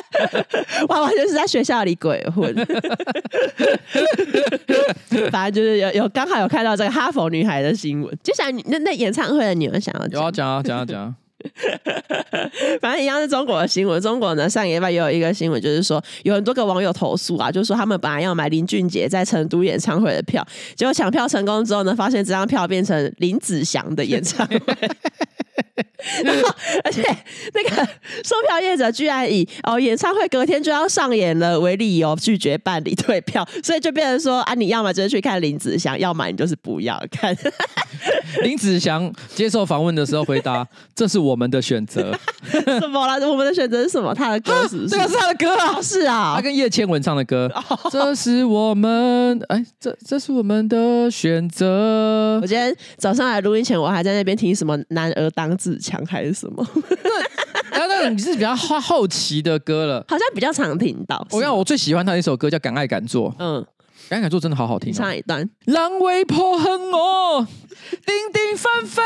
[0.87, 2.53] 完完全是在学校里鬼混。
[5.31, 8.17] 反正就是有有刚好有看到这个哈佛女孩的新闻。
[8.23, 10.21] 接下来那那演唱会的你们想要讲？
[10.21, 11.13] 有啊，讲啊，讲啊，讲啊。
[12.81, 14.01] 反正一样是中国的新闻。
[14.01, 24.59] 中国呢，上礼拜也有一个新闻，就是说有很多个网友投诉啊，就是说他们本来要买林俊杰在成都演唱会的票，结果抢票成功之后呢，发现这张票变成林子祥的演唱会。
[26.23, 27.01] 然后，而且
[27.53, 27.75] 那个
[28.23, 37.35] 售票业者居然以哦演唱会隔天就要上演了为理由拒绝办理退票，所以就变成说啊，你要么就是去看林子祥，要么你就是不要看。
[38.43, 42.13] 林子祥接受访问的时候回答：“这是我们的选择。
[42.79, 43.17] ”什么啦？
[43.27, 44.13] 我们的选择是什么？
[44.13, 44.89] 他的歌是不是？
[44.89, 45.81] 这个是他的歌啊！
[45.81, 47.51] 是啊，他跟叶倩文唱的歌。
[47.91, 52.39] 这是我们哎，这这是我们的选择。
[52.41, 56.65] 我今天早上来录音前，我还在那边听什么“男儿当自强”还是什么？
[57.71, 61.25] 然后那个你是比较后后期的歌了， 好像比较常听到。
[61.31, 63.29] 我看我最喜欢他的一首歌叫《敢爱敢做》。
[63.39, 63.65] 嗯。
[64.07, 65.49] 敢爱敢做真的好好听，唱一段。
[65.65, 67.47] 狼为破恨我，
[68.05, 69.01] 叮叮翻飞，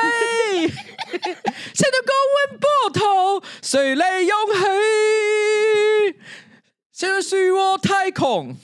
[0.68, 3.02] 谁都高温波涛，
[3.62, 6.18] 谁来勇气？
[6.92, 8.56] 现在是我太空。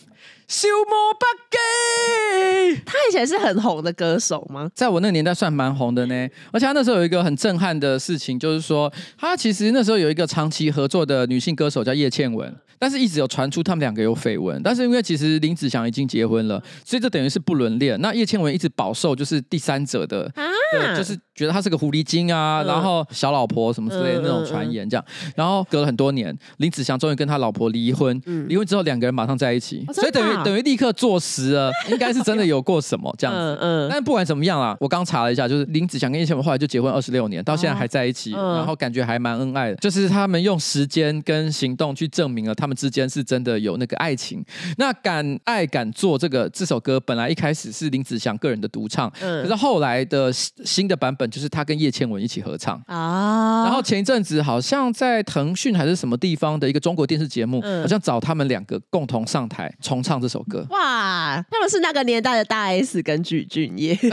[0.48, 2.80] 消磨不羁。
[2.86, 4.69] 他以前是很红的歌手吗？
[4.76, 6.30] 在我那个年代算蛮红的呢。
[6.52, 14.62] 而且他那时候有一个很震撼的事情，就是说他其实那时候有一个长期合作的女性歌手叫叶倩文，但是一直有传出他们两个有绯闻。
[14.64, 18.00] 但是因为其实林子祥已经结婚了，所以这等于是不伦恋。
[18.02, 20.32] 那叶倩文一直饱受就是第三者的，
[20.78, 25.06] 啊、就是觉得他是个狐狸精啊，嗯、然后小老婆什么之类的那种传言这样。
[25.36, 30.36] 然后隔了很多年，林子祥终于跟他老婆离婚，嗯、离婚之后两个人马上在一起，哦、所以等于。
[30.46, 33.58] 等于立刻坐实了， 应该是真的有过什么这样子。
[33.62, 33.90] 嗯嗯。
[33.90, 39.76] 但不管怎么样啦，我刚查了一下，就是林子祥跟叶倩文后来就结婚二十六年，到现在还在一起，然后感觉还蛮恩爱的。
[39.78, 44.46] 就是他们用时间跟行动去证明了他们之间是真的有那个爱情。
[44.78, 50.32] 那敢爱敢做这个这首歌本来一开始是林子祥个人的独唱，可是后来的
[50.65, 53.63] 新的版本就是他跟叶倩文一起合唱啊。
[53.65, 60.65] 然后前一阵子好像在腾讯还是什么地方的一个中国电视节目，好像找他们两个共同上台重唱这首歌。
[60.71, 63.95] 哇，他们是那个年代的大 S 跟具俊曄。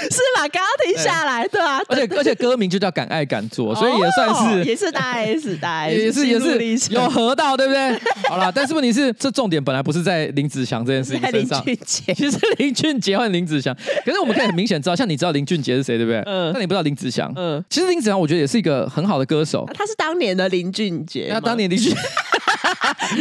[0.10, 0.48] 是吧？
[0.52, 7.98] 刚刚停下来，对啊， 而且而且歌名就叫敢爱敢做，所以也算是也是大 S 大 S， 也是也是有合到，对不对？
[8.28, 16.20] 好了，但是问题是，这重点本来不是在林子祥这件事情身上，其实林俊杰换林子祥，可是我们可以很明显知道，像你知道林俊杰是谁，对不对？
[16.26, 21.94] 嗯，但你不知道林子祥，嗯，其实林子祥我觉得也是一个很好的歌手，他是当年的林俊杰，他当年林俊。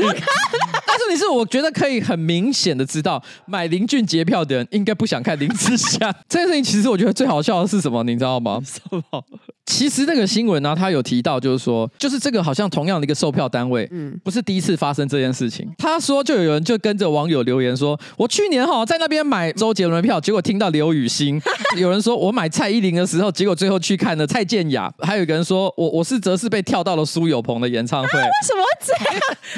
[0.04, 0.22] 我看，
[1.10, 6.00] 但是我觉得可以很明显的知道，买林俊杰票的人应该不想看林志祥。
[6.30, 8.62] 这件事情其实我觉得最好笑的是什么，你知道吗？
[8.64, 9.26] 什么？
[9.70, 15.70] 其实那个新闻呢、啊，他有提到，就是说，就是这个好像同样的一个售票单位，嗯，不是第一次发生这件事情。
[15.78, 21.40] 他说，就有人就跟着网友留言说，我去年哈在那边买周杰伦的票，结果听到刘雨欣；
[21.78, 28.20] 有人说我买蔡依林的时候，结果最后去看了蔡健雅；还有一个人说我我是则是被跳到了苏有朋的演唱会。
[28.20, 28.92] 啊、 为什么会这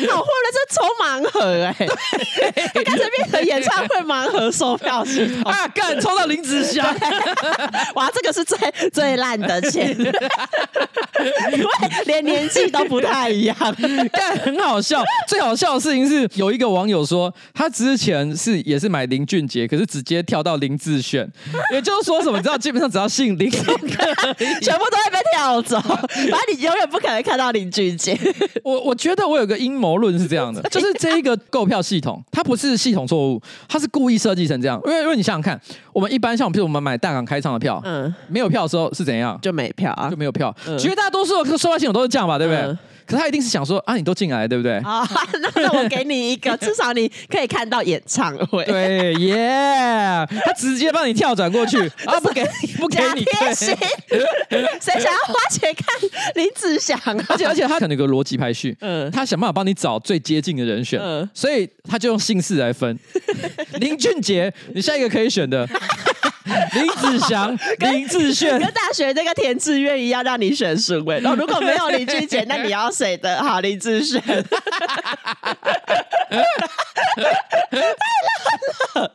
[0.05, 0.11] 样？
[0.13, 1.75] 好，或者是抽盲盒哎、
[2.53, 6.85] 欸，他开始变成演唱会盲盒售票系统啊，干抽到林子祥，
[7.95, 8.57] 哇，这个是最
[8.91, 9.97] 最烂的钱。
[10.01, 11.67] 因 为
[12.05, 13.55] 连年纪都不太一样，
[14.13, 15.03] 但很好笑。
[15.27, 21.29] 最好笑的事情是，有一个网友说，他之前是也是买林俊杰，可是直接跳到林志炫，
[21.73, 22.37] 也就是说什么？
[22.37, 25.79] 你知道，基本上只要姓林， 全部都会被跳走。
[25.79, 28.17] 反正你永远不可能看到林俊杰。
[28.63, 34.81] 我我觉得我有个阴谋论是这样的，就是这一个购票系统，它不是系统错误，它是故意设计成这样。
[34.85, 35.59] 因为因为你想想看，
[35.93, 39.37] 我们一般像，比如我们买大港开唱的票，嗯，没有票的时候是怎样？
[39.41, 39.90] 就没票。
[39.91, 42.61] 啊，就没有票，嗯、绝大多数的售票系统都是这样吧，对不对？
[42.61, 44.77] 嗯、可是他一定是想说啊，你都进来了，对不对？
[44.79, 45.07] 啊，
[45.55, 48.63] 那我给你一个，至少你可以看到演唱会。
[48.65, 50.27] 对，耶、yeah！
[50.45, 52.43] 他直接帮你跳转过去啊，不给
[52.77, 53.67] 不给你贴心，
[54.79, 57.25] 谁想要花钱看林子祥啊？
[57.29, 62.97] 而且而且他可能有个逻辑排序，嗯，他想办法帮你找最接近的人选，嗯，所以他就用姓氏来分。
[63.79, 65.67] 林俊杰，你下一个可以选的。
[66.73, 71.19] 林子祥、 林志炫，跟大学那个填志愿一样，让你选顺位。
[71.19, 73.41] 然后如果没有林俊杰，那你要谁的？
[73.43, 74.21] 好，林志炫。
[74.21, 74.43] 太
[78.91, 79.11] 烂了，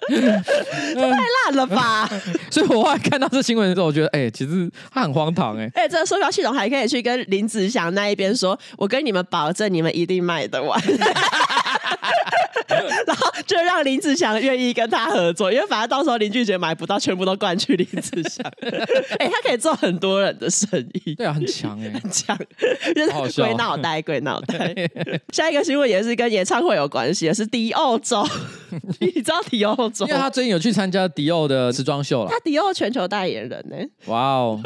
[0.97, 2.09] 太烂了吧！
[2.51, 10.81] 所以我后来看到这新闻的时候，我觉得，哎、欸，其实他很荒唐、欸，哎，哎，这个售票系统还可以去跟林子祥那一边说，我跟你们保证，你们一定卖得完。
[13.07, 18.45] 然后就让林子祥愿意跟他合作，因为反正到时候林俊杰买不到，全部都灌去林子祥。
[19.19, 20.69] 哎、欸，他可以做很多人的生
[21.05, 22.37] 意，对啊，很强哎、欸，很强，
[22.95, 24.75] 就是鬼脑袋，鬼脑袋。
[25.33, 28.27] 下一个新闻也是跟演唱会有关系的，是迪奥周，
[29.01, 30.07] 你知道迪奥周？
[30.07, 33.89] 因为他最近有去参加迪奥的时装秀了，他迪奥全球代言人呢、欸。
[34.07, 34.61] 哇哦，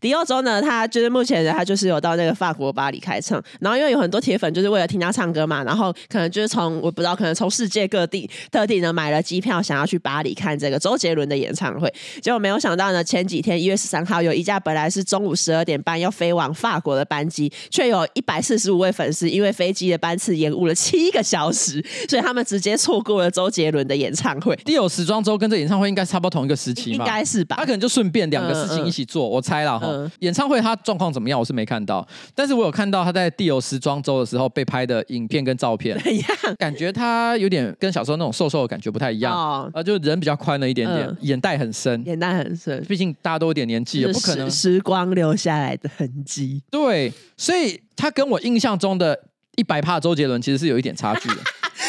[0.00, 11.92] 迪奥周呢，他就是目前他就是有到那个法国巴黎开唱，然后因为有很多铁粉就是为了听他唱歌嘛，然后可能就是从我不知道，可能从世界各地特地呢买了机票，想要去巴黎看这个周杰伦的演唱会。
[12.22, 24.54] 结果没有想到呢，前几天一月十三号有一架本来是中午十二点半要飞往法国的班机，却有一百四十五位粉丝因为飞机的班次延误了七个小时，所以他们直接错过了周杰伦的演唱会。
[24.64, 27.04] 第有时装周跟这演唱会应该差不多同一个时期嘛？
[27.04, 27.56] 应该是吧？
[27.58, 29.86] 他可能就顺便两个事情一起做，嗯嗯、我猜了哈。
[29.88, 31.38] 嗯、演唱会他状况怎么样？
[31.38, 36.56] 我是没看到，但是我有看到他在迪奥时装周的时候被拍的影片跟照片，怎 样？
[36.56, 46.62] 感觉他有点跟小时候那种瘦瘦的感觉不太一样，啊、哦，就人比较宽了一点点，嗯、眼袋很深，眼袋很深，毕竟大家都有点年纪也，不可能时光留下来的痕迹。
[46.70, 49.18] 对，所以他跟我印象中的
[49.56, 51.36] 一百帕周杰伦其实是有一点差距的。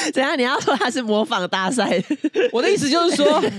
[0.13, 0.37] 怎样？
[0.37, 2.01] 你要说他是模仿大赛？
[2.51, 3.41] 我的意思就是说。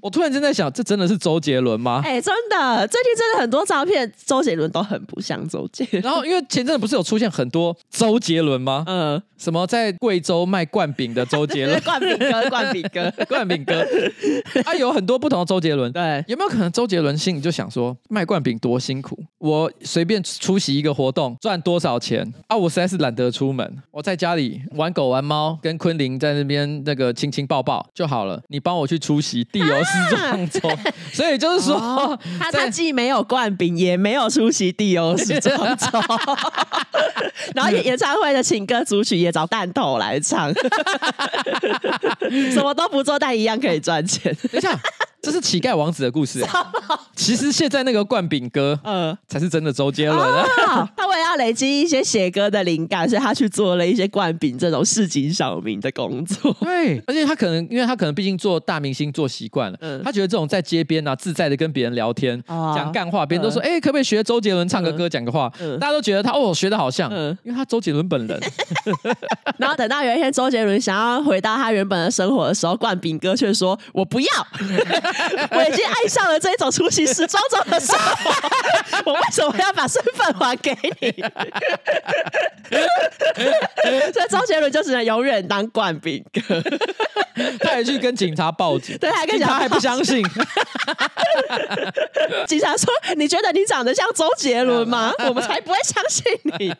[0.00, 2.02] 我突然间在想，这真的是周杰伦吗？
[2.04, 6.02] 哎、欸，真的，最近真的很多照片，周杰伦都很不像周杰伦。
[6.02, 8.82] 然后，因为前阵子不是有出现很多周杰伦吗？
[8.88, 13.86] 嗯，什么在贵州卖灌饼的周杰伦，灌饼哥，灌饼哥，灌饼哥，
[14.64, 15.92] 他、啊、有很多不同的周杰伦。
[15.92, 22.56] 对，有没有可能周杰伦心里就想说，卖灌饼多辛苦，我随便出席一个活动赚多少钱啊？
[22.56, 28.42] 我实在是懒得出门，我在家里玩狗玩猫，跟昆凌在那边那个亲亲抱抱就好了。
[28.48, 29.82] 你帮我去出席地游。
[29.92, 30.60] 时装周，
[31.12, 35.86] 所以就是说，哦、他他既没有冠饼，也没有出席地欧时装周，
[37.54, 40.50] 然后演唱会的情歌组曲也找弹头来唱，
[42.54, 44.34] 什么都不做，但一样可以赚钱。
[44.50, 44.78] 等一下。
[45.24, 46.44] 这是乞丐王子的故事。
[47.14, 50.44] 其实现在那个灌饼哥，呃，才是真的周杰伦啊。
[50.96, 56.54] 他为了要累积一些写歌的灵感，所以他去做了一些灌饼这种市井小民的工作。
[56.60, 65.50] 对，而且他可能，因为他可能毕竟做大明星做习惯了，他觉得这种在街边啊自在的跟别人聊天，讲干话，别人都说，哎，可不可以学周杰伦唱个歌，讲个话？
[65.80, 67.10] 大家都觉得他哦学的好像，
[67.42, 68.40] 因为他周杰伦本人。
[69.58, 74.26] 然后等到有一天周杰伦想要回到他原本的生活的时候，冠炳哥却说：“我不要。
[75.52, 81.12] ”我已经爱上了这种出席时装周的生活，我为什么要把身份还给你？
[84.12, 86.62] 所以周杰伦就只能永远当灌饼哥。
[87.60, 90.22] 他还去跟警察报警，对，还跟警察还不相信。
[92.46, 95.10] 警察说：“你觉得你长得像周杰伦吗？
[95.26, 96.24] 我们才不会相信
[96.58, 96.70] 你。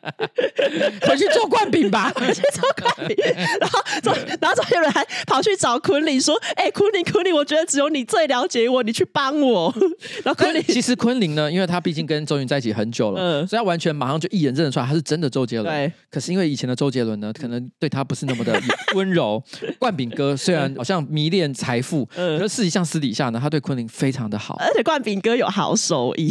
[1.06, 3.16] 回去做灌饼吧，回去做灌饼。”
[3.60, 9.74] 然后周，然后周杰伦还跑去找昆凌说：“哎、欸，昆凌，昆凌，我觉得只有你最了解我，你去帮我。”
[10.22, 15.74] 然后昆凌，其实昆凌呢，因为他毕竟跟周云在一起很久了，嗯、所以他完全马上就一眼认得出来他是真的周杰伦。
[15.74, 18.60] 对，可是因为以前的周杰伦呢，可能对他不是那么的
[18.94, 19.42] 温柔。
[19.78, 24.56] 冠炳哥虽然好像迷恋财富，嗯、可是事实上私底下呢，他对昆凌非常的好。
[24.60, 26.30] 而且冠炳哥有好手艺，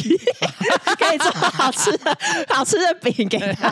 [0.98, 2.18] 可以做好吃的
[2.50, 3.72] 好吃的饼给他。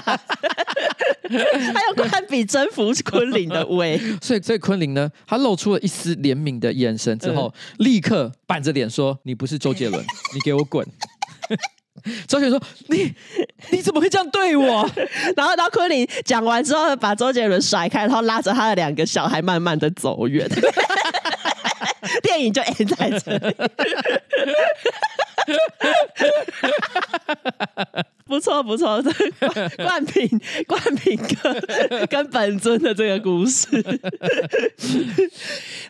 [1.30, 10.86] 他用冠饼征服昆凌的胃， 所以所以昆凌呢，他露出了一丝怜悯的眼神之后，嗯、立刻板着脸说：“你不是周杰伦，你给我滚！”
[12.28, 13.14] 周杰伦说：“你
[13.72, 14.90] 你怎么会这样对我？”
[15.36, 20.48] 然后，然后昆凌讲完之后，把周杰伦甩开，然后拉着他的两个小孩慢慢的走远。
[22.24, 23.56] 电影就 end 在这里。
[28.26, 29.02] 不 错不错，
[29.78, 33.68] 灌饼灌饼哥跟本尊的这个故事。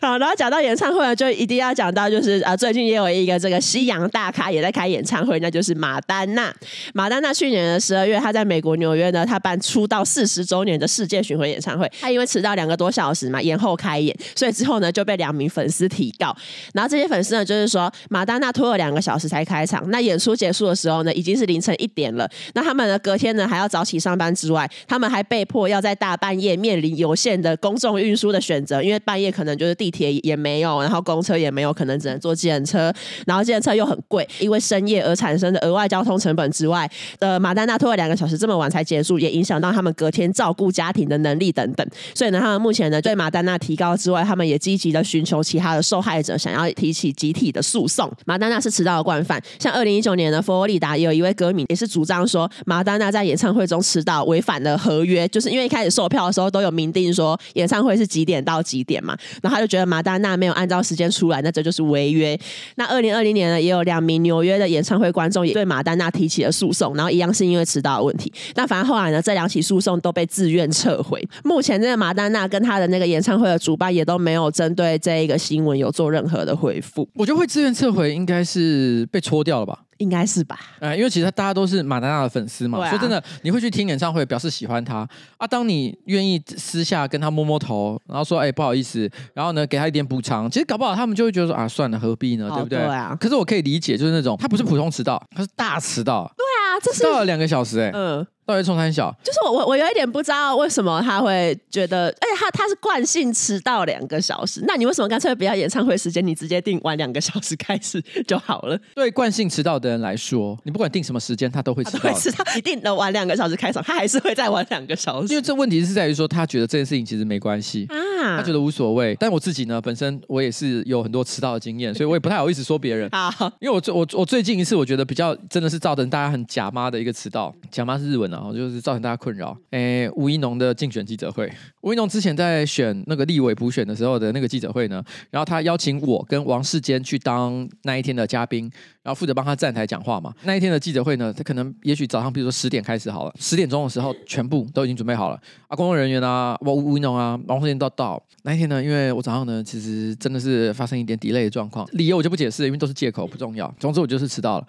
[0.00, 6.54] 好，然后讲到演唱会呢，就一定要讲到，就是啊，最近也有一个这个西洋大咖也在开演唱会，那就是马丹娜。
[6.94, 11.90] 马丹娜去年的十二月，她在美国纽约呢，她办出道四十周年的世界巡回演唱会。
[12.00, 16.34] 她因为迟到两个多小时嘛，延后开演，所以之后呢就被两名粉丝提告。
[16.72, 22.28] 然后这些粉丝呢，就是说马丹娜拖了两个小时才开场，那演出结束的时候呢，已经是凌晨一点了。
[22.54, 32.92] 那他们呢，隔天呢还要早起上班之外，他们还被迫要在大半夜面临有限的公众运输的选择，因为半夜可能就是地铁也没有，然后公车也没有，可能只能坐计程车，
[33.26, 41.86] 然后计程车又很贵，因为深夜而产生的额外交通成本之外，呃，马丹娜拖了两个小时这么晚才结束，也影响到他们隔天照顾家庭的能力等等。
[42.14, 48.10] 所以呢，他们目前呢对马丹娜提高之外，他们也积极的寻求其他的受害者，想要提起集体的诉讼。
[48.24, 52.50] 马丹娜是迟到的惯犯，像二零一九年的佛罗里达也有一位歌迷也是主张说。
[52.64, 62.38] 马丹娜在演唱会中迟到违反了合约，就是因为一开始售票的时候都有明定说演唱会是几点到几点嘛，然后他就觉得马丹娜没有按照时间出来，那这就是违约。
[62.76, 68.32] 那二零二零年呢，也有两名纽约的演唱会观众也对马丹娜提起了诉讼，然后一样是因为迟到的问题。
[68.54, 71.20] 那反正后来呢，这两起诉讼都被自愿撤回。
[71.44, 77.08] 目前这个马丹娜跟他的那个演唱会的主办也都没有针对这一个新闻有做任何的回复。
[77.14, 79.78] 我觉得会自愿撤回，应该是被戳掉了吧。
[79.98, 85.06] 应该是吧，呃，因为其实大家都是马丹娜的粉丝嘛，啊、说真的，你会去听演唱会，表示喜欢他
[85.36, 85.46] 啊。
[85.46, 92.78] 当你愿意私下跟他摸摸头，然后说，哎、欸，不好意思，然后呢，给他一点补偿，其实搞不好他们就会觉得说，啊，算了，何必呢，对不对？
[92.78, 93.14] 对啊。
[93.20, 96.32] 可是我可以理解，就是那种他不是普通迟到，他是大迟到。
[96.34, 98.26] 对啊，这是迟到了两个小时、欸，哎，嗯。
[98.50, 108.78] 到底冲三小，就是我我我有一点不知道为什么他会觉得，而且，他他是惯性迟到两个小时，那你为什么干脆不要演唱会时间，你直接定晚两个小时开始就好了？
[108.94, 112.12] 对惯性迟到的人来说，你不管定什么时间，他都会迟到。
[112.14, 115.28] 迟到，一定能晚两个小时开场，他还是会再晚两个小时。
[115.32, 119.16] 因为这问题是在于说，他觉得这件事情其实没关系啊，他觉得无所谓。
[119.20, 123.08] 但我自己呢，本身我也是有很多迟到的经验， 所以我也不太好意思说别人。
[123.10, 129.20] 好，因为我最我我最近一次我觉得比较真的是造成大家很假妈的一个迟到，假妈是日文啊，就是造成大家。
[129.20, 131.46] 困扰，诶，吴怡农的竞选记者会，
[131.82, 138.64] 吴怡农之前在选那个立委补选的时候的那个记者会呢，然后他邀请我跟王世坚去当那一天的嘉宾，
[139.02, 140.32] 然后负责帮他站台讲话嘛。
[140.44, 145.38] 那一天的记者会呢，他可能也许早上，比如说十点开始好了，十点钟的时候全部都已经准备好了
[145.68, 148.22] 啊，工作人员啊，吴吴怡农啊，王世坚都到。
[148.42, 153.70] 那一天呢，因为我早上呢，其实真的是发生一点 delay 的状况，理由我就不解释，因为都是借口，不重要。
[153.78, 154.66] 总之我就是迟到了。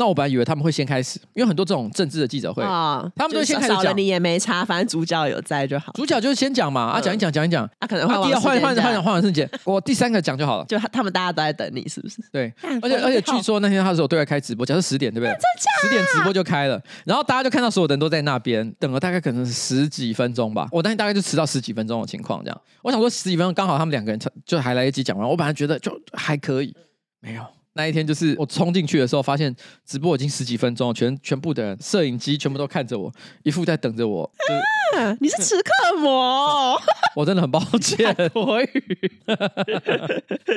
[0.00, 3.94] 那我本来以为他们会先开始，因为很多这种政治的记者会，哦、他们都先开始讲。
[3.94, 5.92] 你也没差，反正主角有在就好。
[5.92, 7.68] 主角就是先讲嘛，啊，讲一讲，讲一讲。
[7.78, 10.64] 啊可能会第二换换换换完瞬间，我第三个讲就好了。
[10.64, 12.16] 就他们大家都在等你，是不是？
[12.32, 15.36] 对， 而且而且据说那天他是有对外开直播，假设十点对不对？
[15.82, 20.66] 十点直播就开了，然后大家就看到所有的人都在那边等了大概可能十几分钟吧。
[20.72, 22.60] 我当天大概就迟到十几分钟的情况，这样。
[22.80, 26.74] 我想说十几分钟刚好他们两个人就还来得及讲完，我本来觉得就还可以，
[27.20, 27.44] 没有。
[27.74, 29.54] 那一天就是我冲进去的时候，发现
[29.86, 33.12] 直播已经十几分钟，全全部的人摄影机全部都看着我，
[33.42, 34.28] 一副在等着我。
[34.48, 36.76] 就是你是迟刻魔，
[37.14, 38.14] 我真的很抱歉。
[38.34, 38.58] 我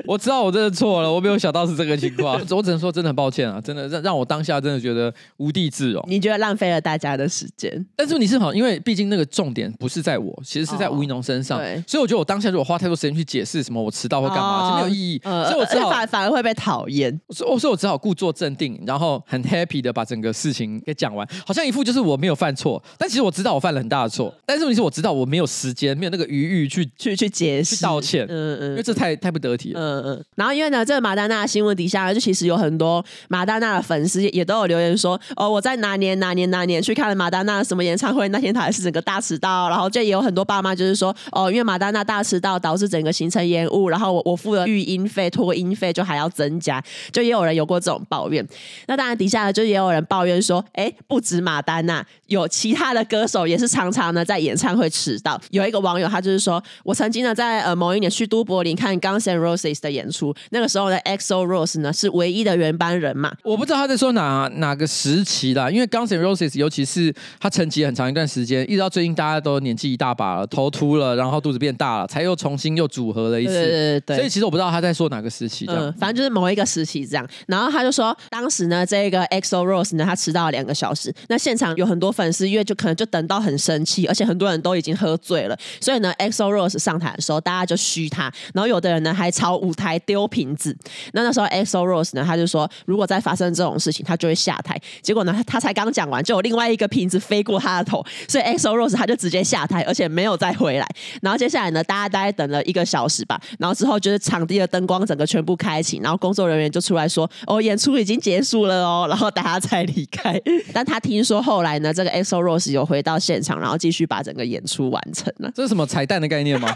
[0.07, 6.03] 我知道我真的错了，我没有想到是这个情况， 我只能说真的很抱歉啊，真的让让我当下真的觉得无地自容。
[6.07, 7.86] 你觉得浪费了大家的时间？
[7.95, 15.22] 但是你是好，因为毕竟那个重点不是在我，其实是在吴一农身上，哦、所以我觉得我当下如果花太多时间去解释什么我迟到会干嘛，就、哦、没有意义。
[15.24, 17.03] 呃、所以我只好反反而会被讨厌。
[17.30, 24.34] 所以，所以我只好故作镇定，然后很 happy 的把整个事情给讲完，好像一副就是我没有犯错，但其实我知道我犯了很大的错。
[24.45, 28.26] 但是问题是，我知道我没有时间，没有那个余裕去去去解释、去道歉。
[28.30, 29.80] 嗯嗯，因为这太太不得体了。
[29.80, 30.26] 嗯嗯。
[30.36, 39.70] 然后因为呢，这个马丹娜的新闻底下就其实有很多马丹娜的粉丝也都有留言说，哦，我在哪年哪年哪年去看了马丹娜什么演唱会，那天他还是整个大迟到。
[39.70, 48.46] 然后就也有很多爸妈就是说，哦，因为马丹娜大迟到导致整个行程延误，然后我我付了育婴费、托婴费就还要增加，就也有人有过这种抱怨。
[48.88, 55.39] 那当然底下呢，就也有人抱怨说，哎，不止马丹娜，有其他的歌手也是常常呢在演唱会迟到。
[55.52, 63.34] 有一个网友，他就是说，我曾经呢在呃某一年去都柏林看 Guns N' Roses 的演出，那个时候的 EXO Rose 呢是唯一的原班人马。
[63.44, 73.54] 我不知道他在说哪哪个时期啦，因为 Guns N' Roses 尤其是他沉寂很长一段时间，一直到最近大家都年纪一大把了，头秃了，然后肚子变大了，才又重新又组合了一次。
[73.54, 74.18] 对对对。
[74.18, 77.28] 所以其实我不知道他在说哪个时期这样，嗯，反正就是某一个时期这样。
[77.48, 90.76] 然后他就说，当时呢这个 EXO Rose 呢他迟到了两个小时，那现场有很多粉丝，因为就可能就等到很生气，而且很多人都已经喝醉了，所以呢，EXO Rose 上台的时候，大家就嘘他，然后有的人呢还朝舞台丢瓶子。
[91.14, 94.80] 那那时候 EXO Rose 呢，他就说，如果再发生这种事情，他就会下台。
[95.02, 100.88] 结果呢，他才刚讲完，就有另外一个瓶子飞过他的头，所以 EXO Rose 他就直接下台，而且没有再回来。
[101.22, 110.38] 然后接下来呢，大家大概等了一个小时吧，然后之后就是场地的灯光整个全部开启，然后工作人员就出来说，哦，演出已经结束了哦，然后大家才离开。
[110.74, 115.52] 但他听说后来呢，这个 EXO Rose 有回到现场，然后继续把整个演出完成了。
[115.56, 116.76] 这是什么彩蛋的概念吗？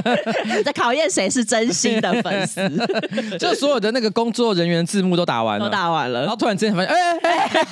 [0.64, 2.60] 在考验谁是真心的粉丝。
[3.40, 7.18] 就所有的那个工作人员字幕都打完了，都打完了，然后突然之间发现，哎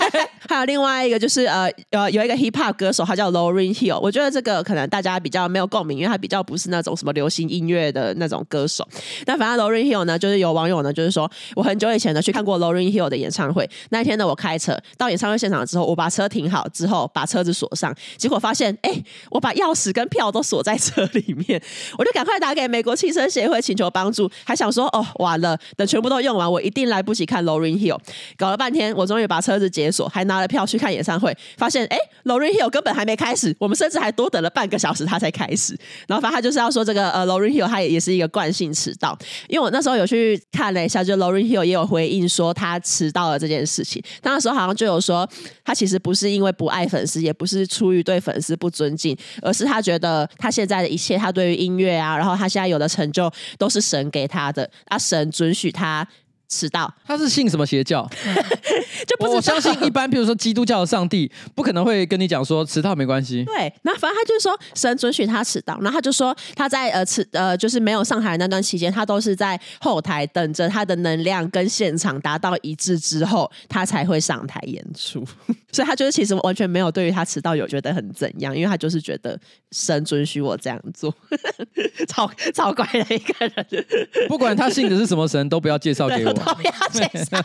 [0.48, 4.00] 还有另外一个就是呃呃有一个 hip hop 歌手，他叫 Lauryn Hill。
[4.00, 8.86] 我觉得这个可能大家比较没有共鸣，因为他比较不是那种什么流行音乐的那种歌手。
[9.24, 21.60] 但反正 Lauryn Hill 呢，就是有网友呢，就是说我很久以前呢去看过 Lauryn Hill 的演唱会，那一天呢我开车到演唱会现场之后，我把车停好之后把车子锁上，结果发现哎，我把钥匙跟票都锁在车里面，
[21.98, 27.98] 我就赶快打给美国汽车协会请求帮助，还想说哦完了，等全部都用完，我一定来不及看 Lauryn Hill。
[28.36, 35.78] 搞了半天，我终于把车子解锁，还拿了票去看演唱会，发现哎 Lauryn Hill 根本还没开始，我们甚至还多等了半个小时他才开始。
[36.06, 44.02] 然后反正他就是要说这个呃 Lauryn Hill 他也也是一个惯性迟到，因为我那时候有去看了一下，就 Lauryn Hill 也有回应说他迟到了这件事情。
[44.22, 45.28] 他那时候好像就有说，
[45.64, 56.06] 他其实不是因为不爱粉丝，也不是出于对粉丝不尊敬，而是他觉得他现在的一切，他对于音乐啊，然后他现在有的成就都是神给他的，啊神准许他。
[56.50, 58.06] 迟到，他是信什么邪教？
[59.06, 63.44] 就不我相信一般，比如说基督教的上帝，不可能会跟你讲说迟到没关系。
[63.44, 75.24] 对，那反正他就是说神准许他迟到，然后他就说他在呃迟呃就是没有上台的那段期间，他都是在后台等着他的能量跟现场达到一致之后，他才会上台演出。
[75.72, 79.38] 所以他就是其实完全没有对于他迟到有觉得很怎样，因为他就是觉得
[79.70, 81.14] 神准许我这样做，
[82.08, 83.86] 超超怪的一个人。
[84.28, 86.39] 不管他信的是什么神，都不要介绍给我。
[86.54, 87.42] 不要介绍。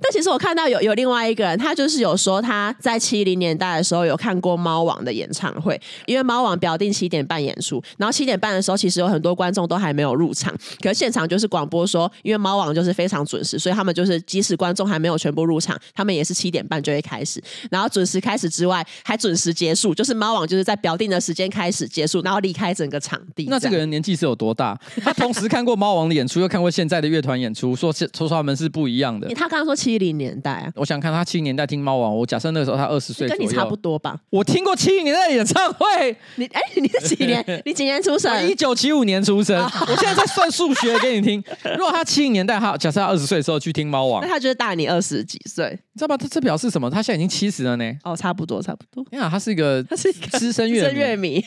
[0.00, 23.46] 但其实我看到有有另外一个人，他就是有说他在七零年代的时候有看过猫王的演唱会，因为猫王表定七点半演出，然后七点半的时候其实有很多观众都还没有入场，可是现场就是广播说，因为猫王就是非常准时，所以他们就是即使观众还没有全部入场，他们也是七点半就会开始，然后准时开始之外，还准时结束，就是猫王就是在表定的时间开始结束，然后离开整个场地。
[23.48, 24.78] 那这个人年纪是有多大？
[25.02, 29.28] 他同时看过猫王的演出，又看过现在的乐团演出，说说说他们是不一样的。
[29.34, 34.16] 他刚刚说七零年代啊，我想看他七零年代听猫王，我假设那个时候他二十岁，跟你差不多吧？
[34.30, 36.16] 我听过七零年代的演唱会。
[36.36, 37.44] 你哎，你是几年？
[37.66, 38.48] 你几年出生？
[38.48, 39.60] 一九七五年出生。
[39.62, 41.42] 我现在在算数学给你听。
[41.76, 46.14] 如果他七零年代，他假设他二十岁的时候去听猫王，那他就是大你二十几岁，你知道吧？
[46.14, 46.90] 他这表示什么？
[46.90, 47.90] 他现在已经七十了呢。
[48.04, 49.02] 哦，差不多，差不多。
[49.10, 51.42] 你看，他是一个， 他是一个资深乐迷。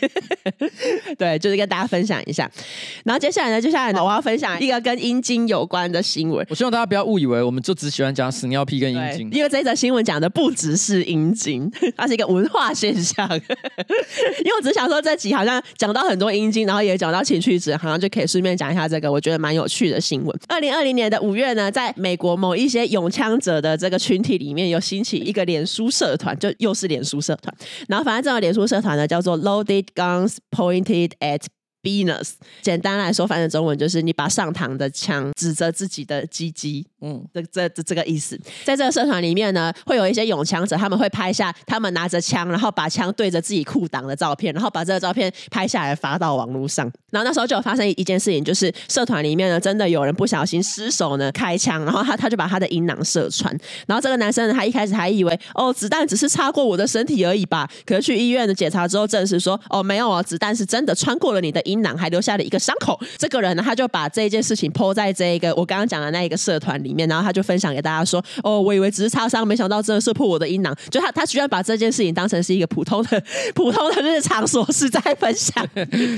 [1.19, 2.49] 对，就是跟大家分享一下。
[3.05, 6.43] 然后接下来呢，接下来呢，我要分享一个跟阴茎有关的新闻。
[6.49, 13.29] 我希望大家不要误以为我们就只喜欢讲屎尿屁跟阴茎，因为这则新闻讲的不只是阴茎， 它是一个文化现象。
[13.29, 20.35] 因为我只想说，这集好像讲到很多阴茎，然后也讲到情趣值，好像就可以顺便讲一下这个我觉得蛮有趣的新闻。
[20.47, 27.53] 二零二零年的五月呢，在美国某一些拥枪者的这个群体里面有兴起一个脸书社团，就又是脸书社团。
[27.87, 31.41] 然后反正这个脸书社团呢，叫做 Loaded Guns Pointed at
[31.81, 32.31] Venus
[32.61, 38.39] 简单来说，反正中文就是你把上膛的枪指着自己的鸡鸡，嗯，这这这这个意思。
[38.65, 46.91] 在这个社团里面呢，会有一些拥枪者，他们会拍下他们拿着枪，然后把枪对着自己裤裆的照片，然后把这个照片拍下来发到网络上。
[47.11, 53.55] 然后那时候就有发生一件事情，就是社团里面呢，真的有人不小心失手呢开枪，然后他他就把他的阴囊射穿。
[53.87, 57.69] 然后这个男生呢，他一开始还以为哦，子弹只是擦过我的身体而已吧。
[57.85, 61.59] 可是去医院的检查之后证实说，哦，没有哦，子弹是真的穿过了你的。
[61.69, 73.23] 阴囊还留下了一个伤口，这个人呢，他就把这一件事情 po 在这一个我刚刚讲的那一个社团里面，然后他就分享给大家说：“哦，我以为只是擦伤，没想到真的射破我的阴囊。”就他他居然把这件事情当成是一个普通的
[73.55, 75.65] 普通的日常琐事在分享。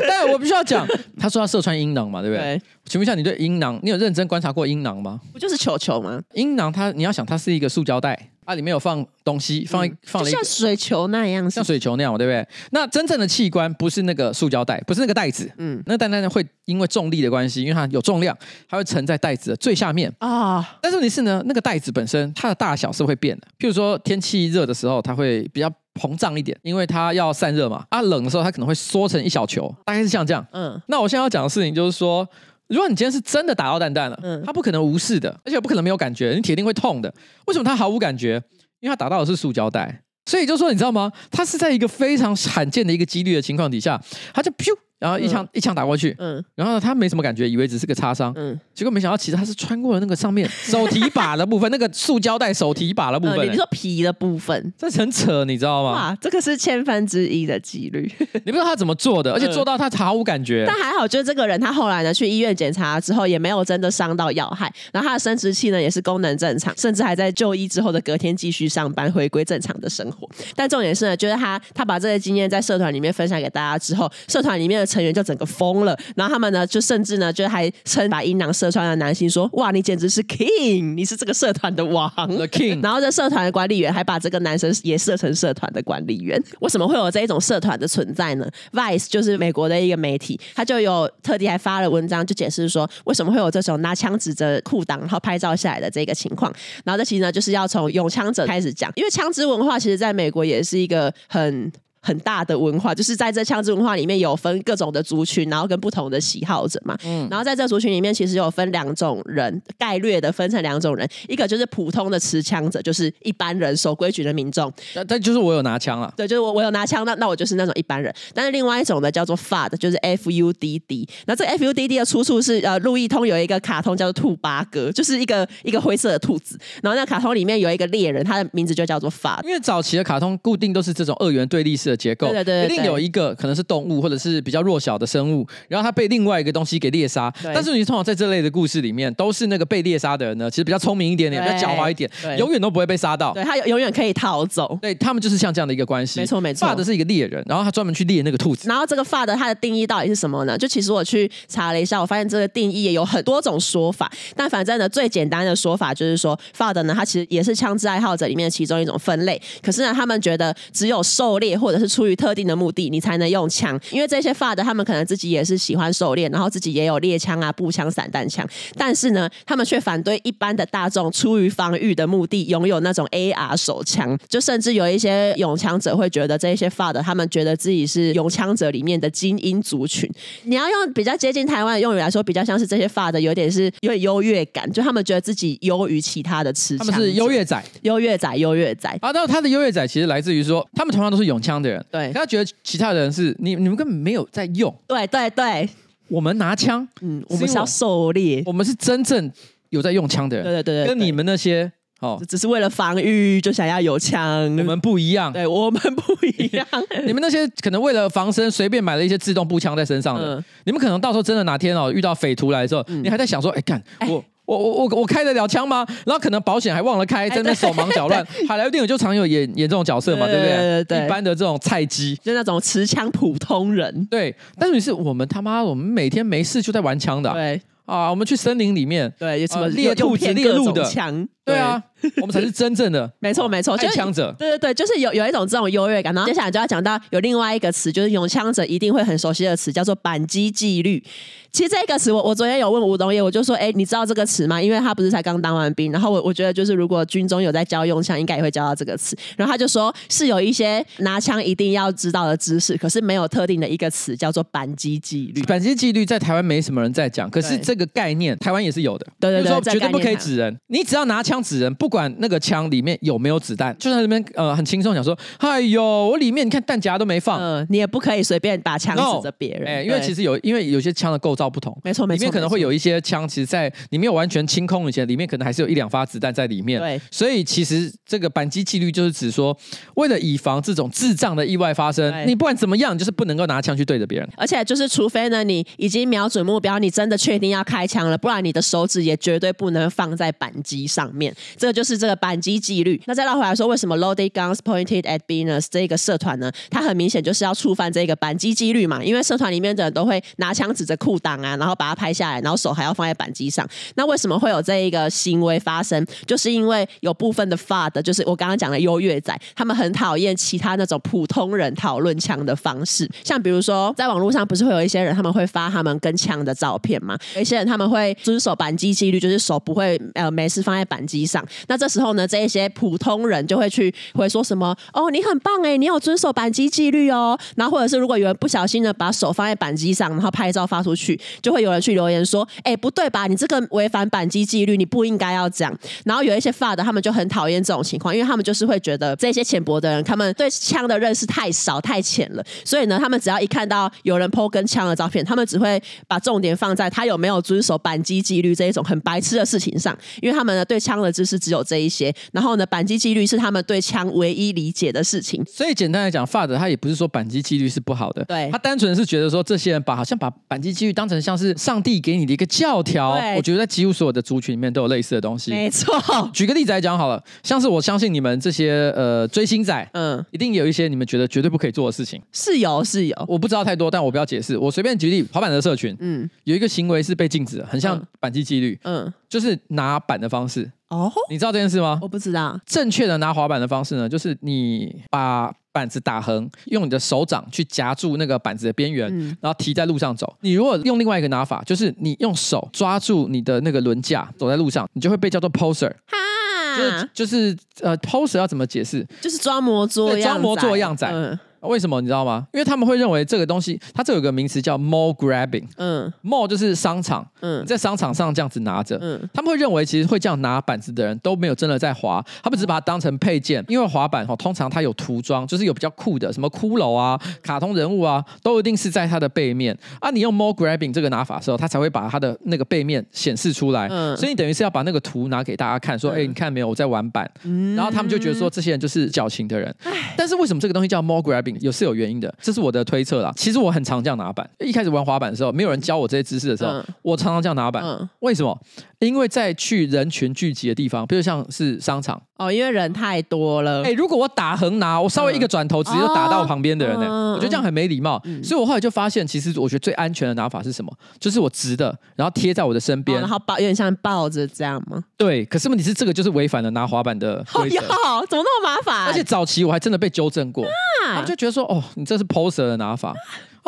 [0.08, 0.88] 但我必须要讲，
[1.20, 2.58] 他说他射穿阴囊嘛，对不对？
[2.58, 5.20] 对，请问一下，你对阴囊，你有认真观察过阴囊吗？
[5.32, 6.22] 不就是球球吗？
[6.34, 8.31] 阴囊它，你要想，它是一个塑胶袋。
[8.46, 12.46] 它里面有放东西，放一放了一个像水球那样，像水球那样，对不对？
[12.72, 18.38] 那真正的器官不是那个塑胶袋，不是那个袋子，嗯，那袋袋呢会因为重力的关系，因为它有重量，
[18.68, 20.78] 它会沉在袋子的最下面啊。
[20.82, 23.48] 但是问题是呢，那个袋子本身它的大小是会变的。
[23.60, 27.86] 譬如说天气热的时候，它会比较膨胀一点，因为它要散热嘛。
[27.90, 30.46] 啊，冷的时候它可能会缩成一小球，大概是像这样。
[30.52, 32.28] 嗯，那我现在要讲的事情就是说。
[32.72, 37.14] 如果你今天是真的打到蛋蛋了，嗯，他不可能无视的，而且不可能没有感觉，你铁定会痛的。
[37.46, 38.42] 为什么他毫无感觉？
[38.80, 41.12] 因为他打到的是塑胶袋，所以就说你知道吗？
[41.30, 44.02] 他是在一个非常罕见的一个几率的情况底下，
[44.34, 44.76] 他就噗。
[45.02, 55.92] 然后一枪、嗯、一枪打过去，嗯，然后，他没什么感觉，以为只是个擦伤，嗯，结果没想到其实他是穿过了那个上面手提把的部分，那个塑胶袋手提把的部分、你说皮的部分，这很扯，你知道吗？
[55.94, 58.10] 哇，这个是千分之一的几率，
[58.46, 60.66] 你不知道他怎么做的，而且做到他毫无感觉。
[60.68, 70.30] 但还好，就是这个人他后来呢去医院检查之后也没有真的伤到要害，然后他的生殖器呢也是功能正常，甚至还在就医之后的隔天继续上班，回归正常的生活。
[70.56, 82.80] 但重点是呢，就是他他把这些经验在社团里面分享给大家之后，社团里面的成员就整个疯了，然后他们呢就甚至呢就还称把阴囊射穿的男性说：“哇，你简直是 king，你是这个社团的王，the king。
[82.84, 86.38] ”然后这社团的管理员还把这个男生也设成社团的管理员。
[86.60, 96.54] 为什么会有这一种社团的存在呢？Vice 就是美国的一个媒体，他就有特地还发了文章，就解释说为什么会有这种拿枪指着裤裆然后拍照下来的这个情况。
[96.84, 101.72] 然后这其实呢就是要从拥枪者开始讲，因为枪支文化其实在美国也是一个很。
[102.02, 106.98] 很大的文化，就是在这枪支文化里面有分各种的族群，然后跟不同的喜好者嘛。
[107.06, 114.72] 嗯，然后在这族群里面，其实有分两种人，概略的分成两种人，一个就是普通的持枪者，就是一般人守规矩的民众。
[114.96, 118.14] 但但就是我有拿枪啊，对，就是我我有拿枪，那那我就是那种一般人。
[118.34, 121.08] 但是另外一种呢，叫做 FUD，就是 F U D D。
[121.28, 126.58] 那这 F U D D 的出处是呃，路易通有一个卡通叫做兔八哥，就是一个一个灰色的兔子。
[126.82, 129.44] 然后那卡通里面有一个猎人，他的名字就叫做 FUD。
[129.44, 132.28] 因为早期的卡通固定都是这种二元对立式的结构。
[132.30, 132.72] 对对对。
[132.72, 137.32] 一定有一个可能是动物，或者是比较弱小的生物，然后他被另外一个东西给猎杀。
[137.44, 143.34] 但是你通常在这类的故事里面，都是那个被猎杀的人呢，其实比较聪明一点点，比较狡猾一点，永远都不会被杀到。
[143.34, 144.78] 对，他永远可以逃走。
[144.82, 146.20] 对，他们就是像这样的一个关系。
[146.20, 146.68] 没错没错。
[146.68, 148.70] FUD 是一个猎人，然后他专门去猎那个兔子。
[148.70, 150.58] 然后这个 FUD 它的定义到底是什么呢？
[150.58, 154.12] 就其实我去查了一下，我发现这个定义也有很多种说法。
[154.36, 159.42] 但反正呢，最简单的说法就是说，FUD 呢，它其实也是枪支爱好者里面的其中一种分类。
[159.62, 163.42] 可是呢，他们觉得只有狩猎或者是出于特定的目的，你才能用。
[163.52, 180.10] 枪，因为这些发的他们可能自己也是喜欢狩猎，然后自己也有猎枪啊、步枪、散弹枪，但是呢，他们却反对一般的大众出于防御的目的拥有那种 AR 手枪，就甚至有一些拥枪者会觉得这些发的他们觉得自己是拥枪者里面的精英族群。
[180.44, 188.90] 你要用比较接近台湾的用语来说，比较像是这些发的有点是有点优越感，就他们觉得自己优于其他的持枪，他们是优越仔，优越仔，优越仔。
[189.02, 193.36] 啊，那他的优越仔其实来自于说，他们同样都是拥枪的人，对，他觉得其他人是。
[193.40, 195.70] 你你们根本没有在用，对对对，
[196.10, 199.32] 我们拿枪，嗯，我们是要狩猎，我们是真正
[199.70, 206.68] 有在用枪的人，对对对，跟你们那些哦，只是为了防御就想要有枪，我们不一样，对我们不一样，
[207.06, 214.24] 你们那些可能为了防身随便买了一些自动步枪在身上的，你们可能到时候真的哪天哦遇到匪徒来的时候，你还在想说，哎干我。
[214.41, 215.86] 我我我我开得了枪吗？
[216.06, 218.26] 然后可能保险还忘了开，在那手忙脚乱。
[218.48, 220.50] 好莱坞电影就常有演演这种角色嘛，对不对？
[220.50, 224.08] 对对对，一般的这种菜鸡，就那种持枪普通人。
[224.10, 227.34] 对，但是你是我们他妈，我们每天没事就在玩枪的啊。
[227.34, 231.28] 对啊，我们去森林里面，对，有什么猎兔子、猎鹿的枪。
[231.44, 231.82] 对啊，
[232.18, 234.34] 我们才是真正的， 没错没错，爱枪者。
[234.38, 236.14] 对对对，就是有有一种这种优越感。
[236.14, 241.04] 然后接下来就要讲到有另外一个词，就是用枪者一定会很熟悉的词，叫做扳机纪律。
[241.52, 244.62] 其实这个词，我我昨天有问吴东业，我就说，哎，你知道这个词吗？
[244.62, 249.18] 因为他不是才刚当完兵，然后我我觉得就是如果军中有在教用枪，应该也会教到这个词。
[249.36, 255.42] 然后他就说，是有一些拿枪一定要知道的知识，可是没有特定的一个词叫做扳机纪律。
[255.42, 259.06] 扳机纪律在台湾没什么人在讲，可是这个概念台湾也是有的。
[259.20, 272.22] 对对对，绝对不可以指人，你只要拿枪指人，不管那个枪里面有没有子弹，就在那边呃很轻松讲说，哎呦，我里面你看弹夹都没放，嗯，你也不可以随便把枪指着别人，哎，因为其实有因为有些枪的构造不同，没错没错。
[272.22, 276.80] 里面可能会有一些枪，其实，在你没有完全清空以前，里面可能还是有一两发子弹在里面。
[276.80, 279.56] 对，所以其实这个扳机纪律就是指说，
[279.96, 284.28] 为了以防这种智障的意外发生，你不管怎么样，就是不能够拿枪去对着别人。
[284.38, 291.21] 而且就是，除非呢，你已经瞄准目标，你真的确定要开枪了，不然你的手指也绝对不能放在扳机上面。
[291.58, 293.02] 这就是这个扳机纪律。
[293.06, 296.50] 那再绕回来说，为什么 Loaded Guns Pointed at Beginners 这个社团呢？
[296.70, 303.68] 它很明显就是要触犯这个扳机纪律嘛，因为社团里面的人都会拿枪指着裤裆啊，然后把它拍下来，然后手还要放在扳机上。
[303.96, 306.06] 那为什么会有这一个行为发生？
[306.26, 313.10] 就是因为有部分的 FUD，就是我刚刚讲的优越仔，他们很讨厌其他那种普通人讨论枪的方式。
[313.24, 317.18] 像比如说，在网络上不是会有一些人，他们会发他们跟枪的照片吗？
[317.36, 321.46] 有一些人他们会遵守扳机纪律，就是手不会呃没事放在扳机上。
[321.68, 332.48] 那这时候呢，这一些普通人就会去会说什么：“哦，你很棒哎，你有遵守扳机纪律哦。”然后或者是如果有人不小心的把手放在扳机上，然后拍照发出去，就会有人去留言说。
[332.64, 333.28] 哎，不对吧？
[333.28, 335.76] 你这个违反扳机纪律，你不应该要讲。
[336.06, 342.44] 然后有一些发的他们就很讨厌这种情况，因为他们就是会觉得这些浅薄的人，他们对枪的认识太少太浅了。
[342.64, 349.98] 所以呢，他们只要一看到有人 po 跟枪的照片，他们只会把重点放在他有没有遵守扳机纪律这一种很白痴的事情上。
[350.22, 355.44] 因为他们呢对枪枪的知识只有这一些，然后呢，扳机几率是他们对枪唯一理解的事情。
[355.46, 363.12] 所以简单来讲，FUD 他也不是说扳机几率是不好的，对，他单纯是觉得说这些人把好像把扳机几率当成像是上帝给你的一个教条。
[363.36, 365.52] 我觉得在几乎所有的族群里面都有类似的东西。
[365.52, 365.94] 没错，
[366.34, 372.22] 举个例子来讲好了，像是我相信你们这些呃追星仔，嗯，一定有一些你们觉得绝对不可以做的事情。
[372.32, 380.70] 是有是有，我不知道太多，但我不要解释，我随便举例，滑板的社群，嗯，有一个行为是被禁止的，很像扳机几率，嗯，就是拿板的方式。
[380.90, 381.98] 哦，你知道这件事吗？
[382.02, 382.60] 我不知道。
[382.66, 390.36] 正确的拿滑板的方式呢，就是你把板子打横，用你的手掌去夹住那个板子的边缘，嗯、然后提在路上走。
[390.42, 395.90] 你如果用另外一个拿法，就是你用手抓住你的那个轮架走在路上，你就会被叫做 poser。
[396.08, 399.08] 哈，就是就是呃，poser 要怎么解释？
[399.22, 401.10] 就是装模作样，装模作样仔。
[401.10, 402.48] 嗯为什么你知道吗？
[402.54, 405.66] 因为他们会认为这个东西，它这有个名词叫 mall grabbing。
[405.78, 407.26] 嗯，mall 就是商场。
[407.42, 408.98] 嗯，在商场上这样子拿着。
[409.02, 413.64] 嗯，他们会认为其实会这样拿板子的人都没有真的在滑，他们只是把它当成配件。
[413.68, 419.78] 因为滑板哈，通常它有涂装，就是有比较酷的，什么骷髅啊、卡通人物啊，都一定是在它的背面。
[420.00, 423.88] 啊，你用 mall grabbing 这个拿法的时候，它才会把它的那个背面显示出来。
[423.90, 427.30] 嗯，所以你等于是要把那个图拿给大家看，说，哎，你看没有，我在玩板。
[427.44, 429.74] 嗯，然后他们就觉得说，这些人就是矫情的人。
[430.18, 431.51] 但是为什么这个东西叫 mall grabbing？
[431.60, 432.34] 有是有原因的。
[432.42, 433.32] 这是我的推测啦。
[433.36, 434.50] 其实我很常这样拿板。
[434.60, 437.84] 一开始玩滑板的时候，没有人教我这些知识的时候，嗯、我常常这样拿板。
[437.84, 438.58] 嗯、为什么？
[439.02, 443.82] 因为在去人群聚集的地方，比如像是商场哦，因为人太多了。
[443.84, 447.10] 哎，如果我打横拿，我稍微一个转头，直接就打到旁边的人呢、欸。
[447.10, 448.22] 嗯、我觉得这样很没礼貌。
[448.26, 450.92] 嗯、所以我后来就发现，其实我觉得最安全的拿法是什么？
[451.20, 455.04] 就是我直的，然后贴在我的身边，哦、然后抱，有点像抱着这样吗？
[455.18, 455.44] 对。
[455.46, 457.80] 可是问题是，这个就是违反了拿滑板的规则。
[457.80, 459.08] 哦、怎么那么麻烦？
[459.08, 460.70] 而且早期我还真的被纠正过，啊、
[461.08, 463.10] 他们就觉得说，哦，你这是 poser 的拿法。
[463.10, 463.16] 啊！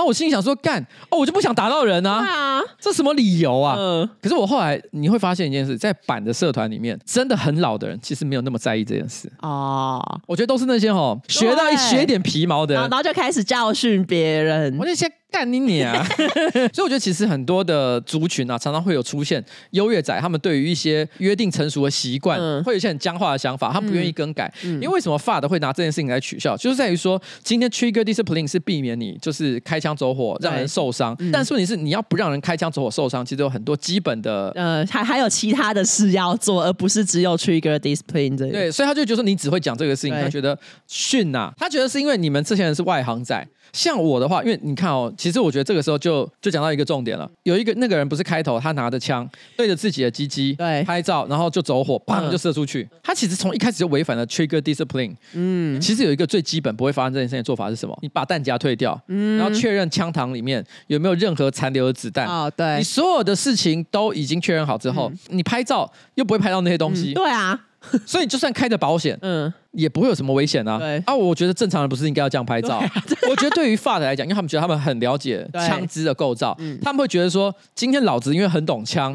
[0.01, 2.23] 我心里想说，干哦，我就不想打到人啊！
[2.25, 3.75] 啊这什么理由啊？
[3.77, 10.01] 嗯、可是我后来你会发现一件事，在板的社团里面，真的很老的人其实没有那么在意这件事哦。
[10.25, 14.77] 我觉得都是那些哦，学到一学一点皮毛的人，然后就开始教训别人。
[14.79, 15.11] 我就先。
[15.33, 16.05] 干你你啊！
[16.71, 24.53] 所以我觉得其实很多的族群啊，常常会有出现优越仔，他们对于一些约定成熟的习惯，嗯、会有一些很僵化的想法，他不愿意更改。
[24.63, 38.51] 嗯、因为为什么 FAD 会拿这件事情来取笑，就是在于说，今天 Trigger Discipline 是避免你就是开枪走火让人受伤，嗯、但是问题是你要不让人开枪走火受伤，其实有很多基本的呃，还还有其他的事要做，而不是只有 Trigger Discipline 这。
[38.51, 40.55] 对，所以他就觉得说你只会讲这个事情，他觉得
[40.87, 43.47] 逊呐、啊，他觉得是因为你们这些人是外行仔。
[43.71, 47.31] 像我的话，因为你看哦，其实我觉得这个时候就就讲到一个重点了。
[47.43, 52.83] 有一个那个人不是开头他拿着枪对着自己的鸡鸡对拍照，然后就走火，砰就射出去。
[52.91, 55.15] 嗯、他其实从一开始就违反了 trigger discipline。
[55.31, 57.97] 嗯，其实有一个最基本不会发生这件事情的做法是什么？
[58.01, 62.27] 你把弹夹退掉，嗯，然后确认枪膛里面有没有任何残留的子弹。
[62.27, 67.13] 哦，对，你所有的事情都已经确认好之后，嗯、你拍照又不会拍到那些东西。
[67.13, 67.67] 嗯、对啊。
[68.05, 70.77] 所以就算开着保险，嗯，也不会有什么危险啊。
[70.77, 72.81] 对啊，我觉得正常人不是应该要这样拍照？
[73.29, 79.13] 我觉得对于 FUD 来讲，因为他们觉得他们很了解枪支的构造，他们会觉得说，今天老子因为很懂枪，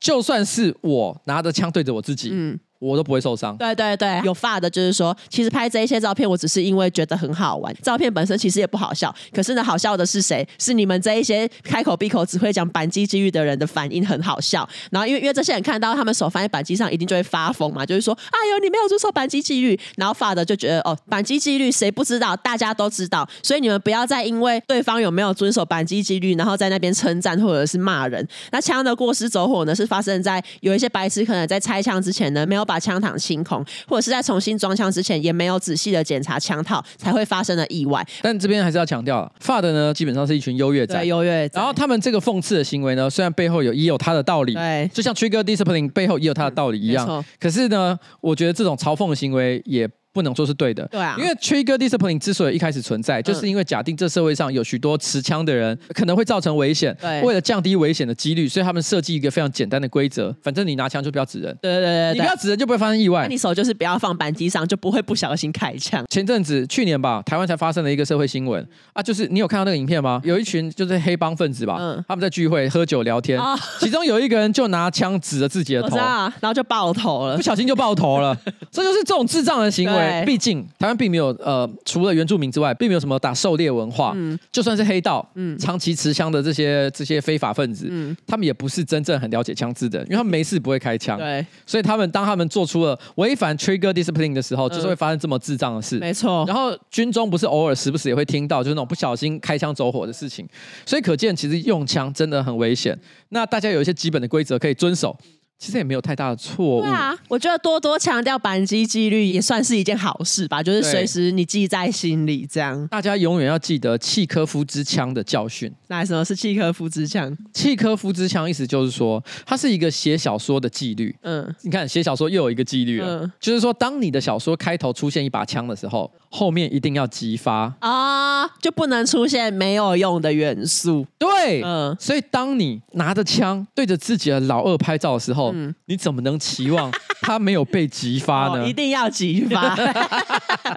[0.00, 2.58] 就算是我拿着枪对着我自己，嗯。
[2.78, 3.56] 我都不会受伤。
[3.56, 7.74] 对对对，有发的就是说，其实拍这一些照片，我只是因为觉得很好玩。
[7.82, 10.46] 照片本身其实也不好笑，可是呢，好笑的是谁？
[10.58, 14.68] 是你们这一些开口闭口只会讲扳机几率的人的反应很好笑。
[14.90, 19.78] 然后因为因为这些人看到他们手放在扳机上，一定就会发疯嘛，就是说，哎呦，你没有遵守扳机纪律。
[19.96, 22.36] 然后发的就觉得，哦，扳机纪律谁不知道？
[22.36, 23.28] 大家都知道。
[23.42, 28.26] 所以你们不要再因为对方有没有遵守扳机纪律，然后在那边称赞或者是骂人。
[28.52, 33.64] 那枪的过失走火呢，是发生在有一些白痴可能在拆枪之前呢，没有把枪膛清空。
[33.88, 38.06] 或者是在重新装枪之前，也没有仔细的检查枪套，才会发生的意外。
[38.20, 41.48] 但这边还是要强调，FUD 呢，基本上是一群优越仔，优越。
[41.54, 47.06] 然后他们这个讽刺的行为呢，虽然背后有也有他的道理，对，就像 Trigger Discipline 背后也有他的道理一样。
[47.08, 49.88] 嗯、可是呢，我觉得这种嘲讽的行为也。
[50.18, 66.04] 不能说是对的，对啊，因为 trigger discipline 之所以一开始存在，就是因为假定这社会上有许多持枪的人可能会造成危险，对，为了降低危险的几率，所以他们设计一个非常简单的规则，反正你拿枪就不要指人，对对对，你不要指人就不会发生意外，那你手就是不要放扳机上，就不会不小心开枪。
[66.10, 68.66] 前阵子去年吧，台湾才发生了一个社会新闻。
[68.92, 70.20] 啊，就是你有看到那个影片吗？
[70.24, 73.40] 有一群就是黑帮分子吧，嗯，他们在聚会喝酒聊天，
[73.78, 78.36] 其中有一个人就拿枪指着自己的头，然后就爆头了，不小心就爆头了，
[78.72, 79.94] 这就是这种智障的行为，
[80.24, 80.66] 毕竟。
[80.78, 84.12] 台湾并没有呃，除了原住民之外，并没有什么打狩猎文化。
[84.16, 91.18] 嗯，就算是黑道，嗯，长期持枪的这些这些非法分子，嗯，他们也不是真正很了解枪支的，因为他们没事不会开枪。
[91.18, 95.98] 对，所以他们当他们做出了违反 trigger discipline 的时候，就是会发生这么智障的事。
[95.98, 96.44] 没错。
[96.46, 100.46] 然后军中不是偶尔时不时也会听到，就是那种不小心开枪走火的事情。
[100.86, 102.98] 所以可见，其实用枪真的很危险。
[103.30, 105.16] 那大家有一些基本的规则可以遵守。
[105.58, 106.80] 其实也没有太大的错误。
[106.80, 115.72] 对啊，我觉得多多强调扳机纪律也算是一件好事吧，就是随时你记在心里，这样大家永远要记得契科夫之枪的教训。
[115.88, 117.36] 那什么是契科夫之枪？
[117.52, 121.14] 契科夫之枪意思就是说，它是一个写小说的纪律。
[121.22, 131.06] 嗯，你看写小说又有一个纪律了，嗯、就是说，当你的小说开头出现一把枪的时候，后面一定要激发啊，就不能出现没有用的元素。
[131.18, 136.90] 对，嗯，所以当你拿着枪对着自己的老二拍照的时候，嗯，你怎么能期望
[137.22, 138.62] 他没有被激发呢？
[138.62, 139.76] 哦、一定要激发，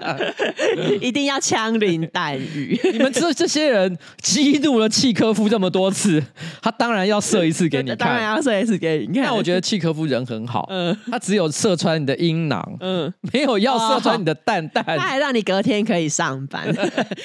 [1.00, 2.78] 一定要枪林弹雨。
[2.92, 6.22] 你们这这些人激怒了契科夫这么多次，
[6.60, 9.24] 他当然要射一次给你 看，当然要射一次给你看。
[9.24, 16.66] 那我觉得契科夫人很好，嗯，他只有射穿你的阴囊，嗯，没有要射穿你的蛋蛋，他还让你隔天可以上班，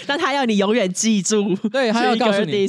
[0.06, 2.68] 但他要你永远记住，对，他要告诉你，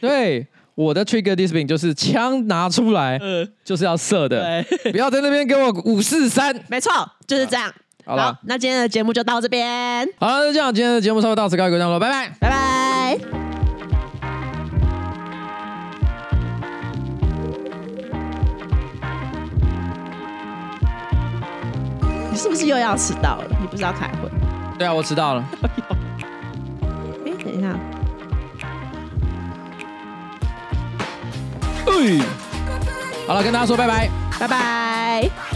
[0.00, 0.46] 对。
[0.76, 6.92] 我的 trigger discipline 就是枪拿出来，嗯，就是要射的，对， 不要在那边给我五四三，没错，
[7.26, 7.72] 就是这样。
[8.04, 10.06] 好了，那今天的节目就到这边。
[10.18, 13.18] 好了，就这样，今天的节目差不多到此告一个段落，拜拜，拜拜。
[22.30, 23.56] 你是不是又要迟到了？
[23.62, 24.30] 你不是要开会？
[24.78, 25.44] 对啊，我迟到了。
[27.24, 27.74] 哎，等一下。
[33.26, 35.55] 好了，跟大家说拜拜，拜拜。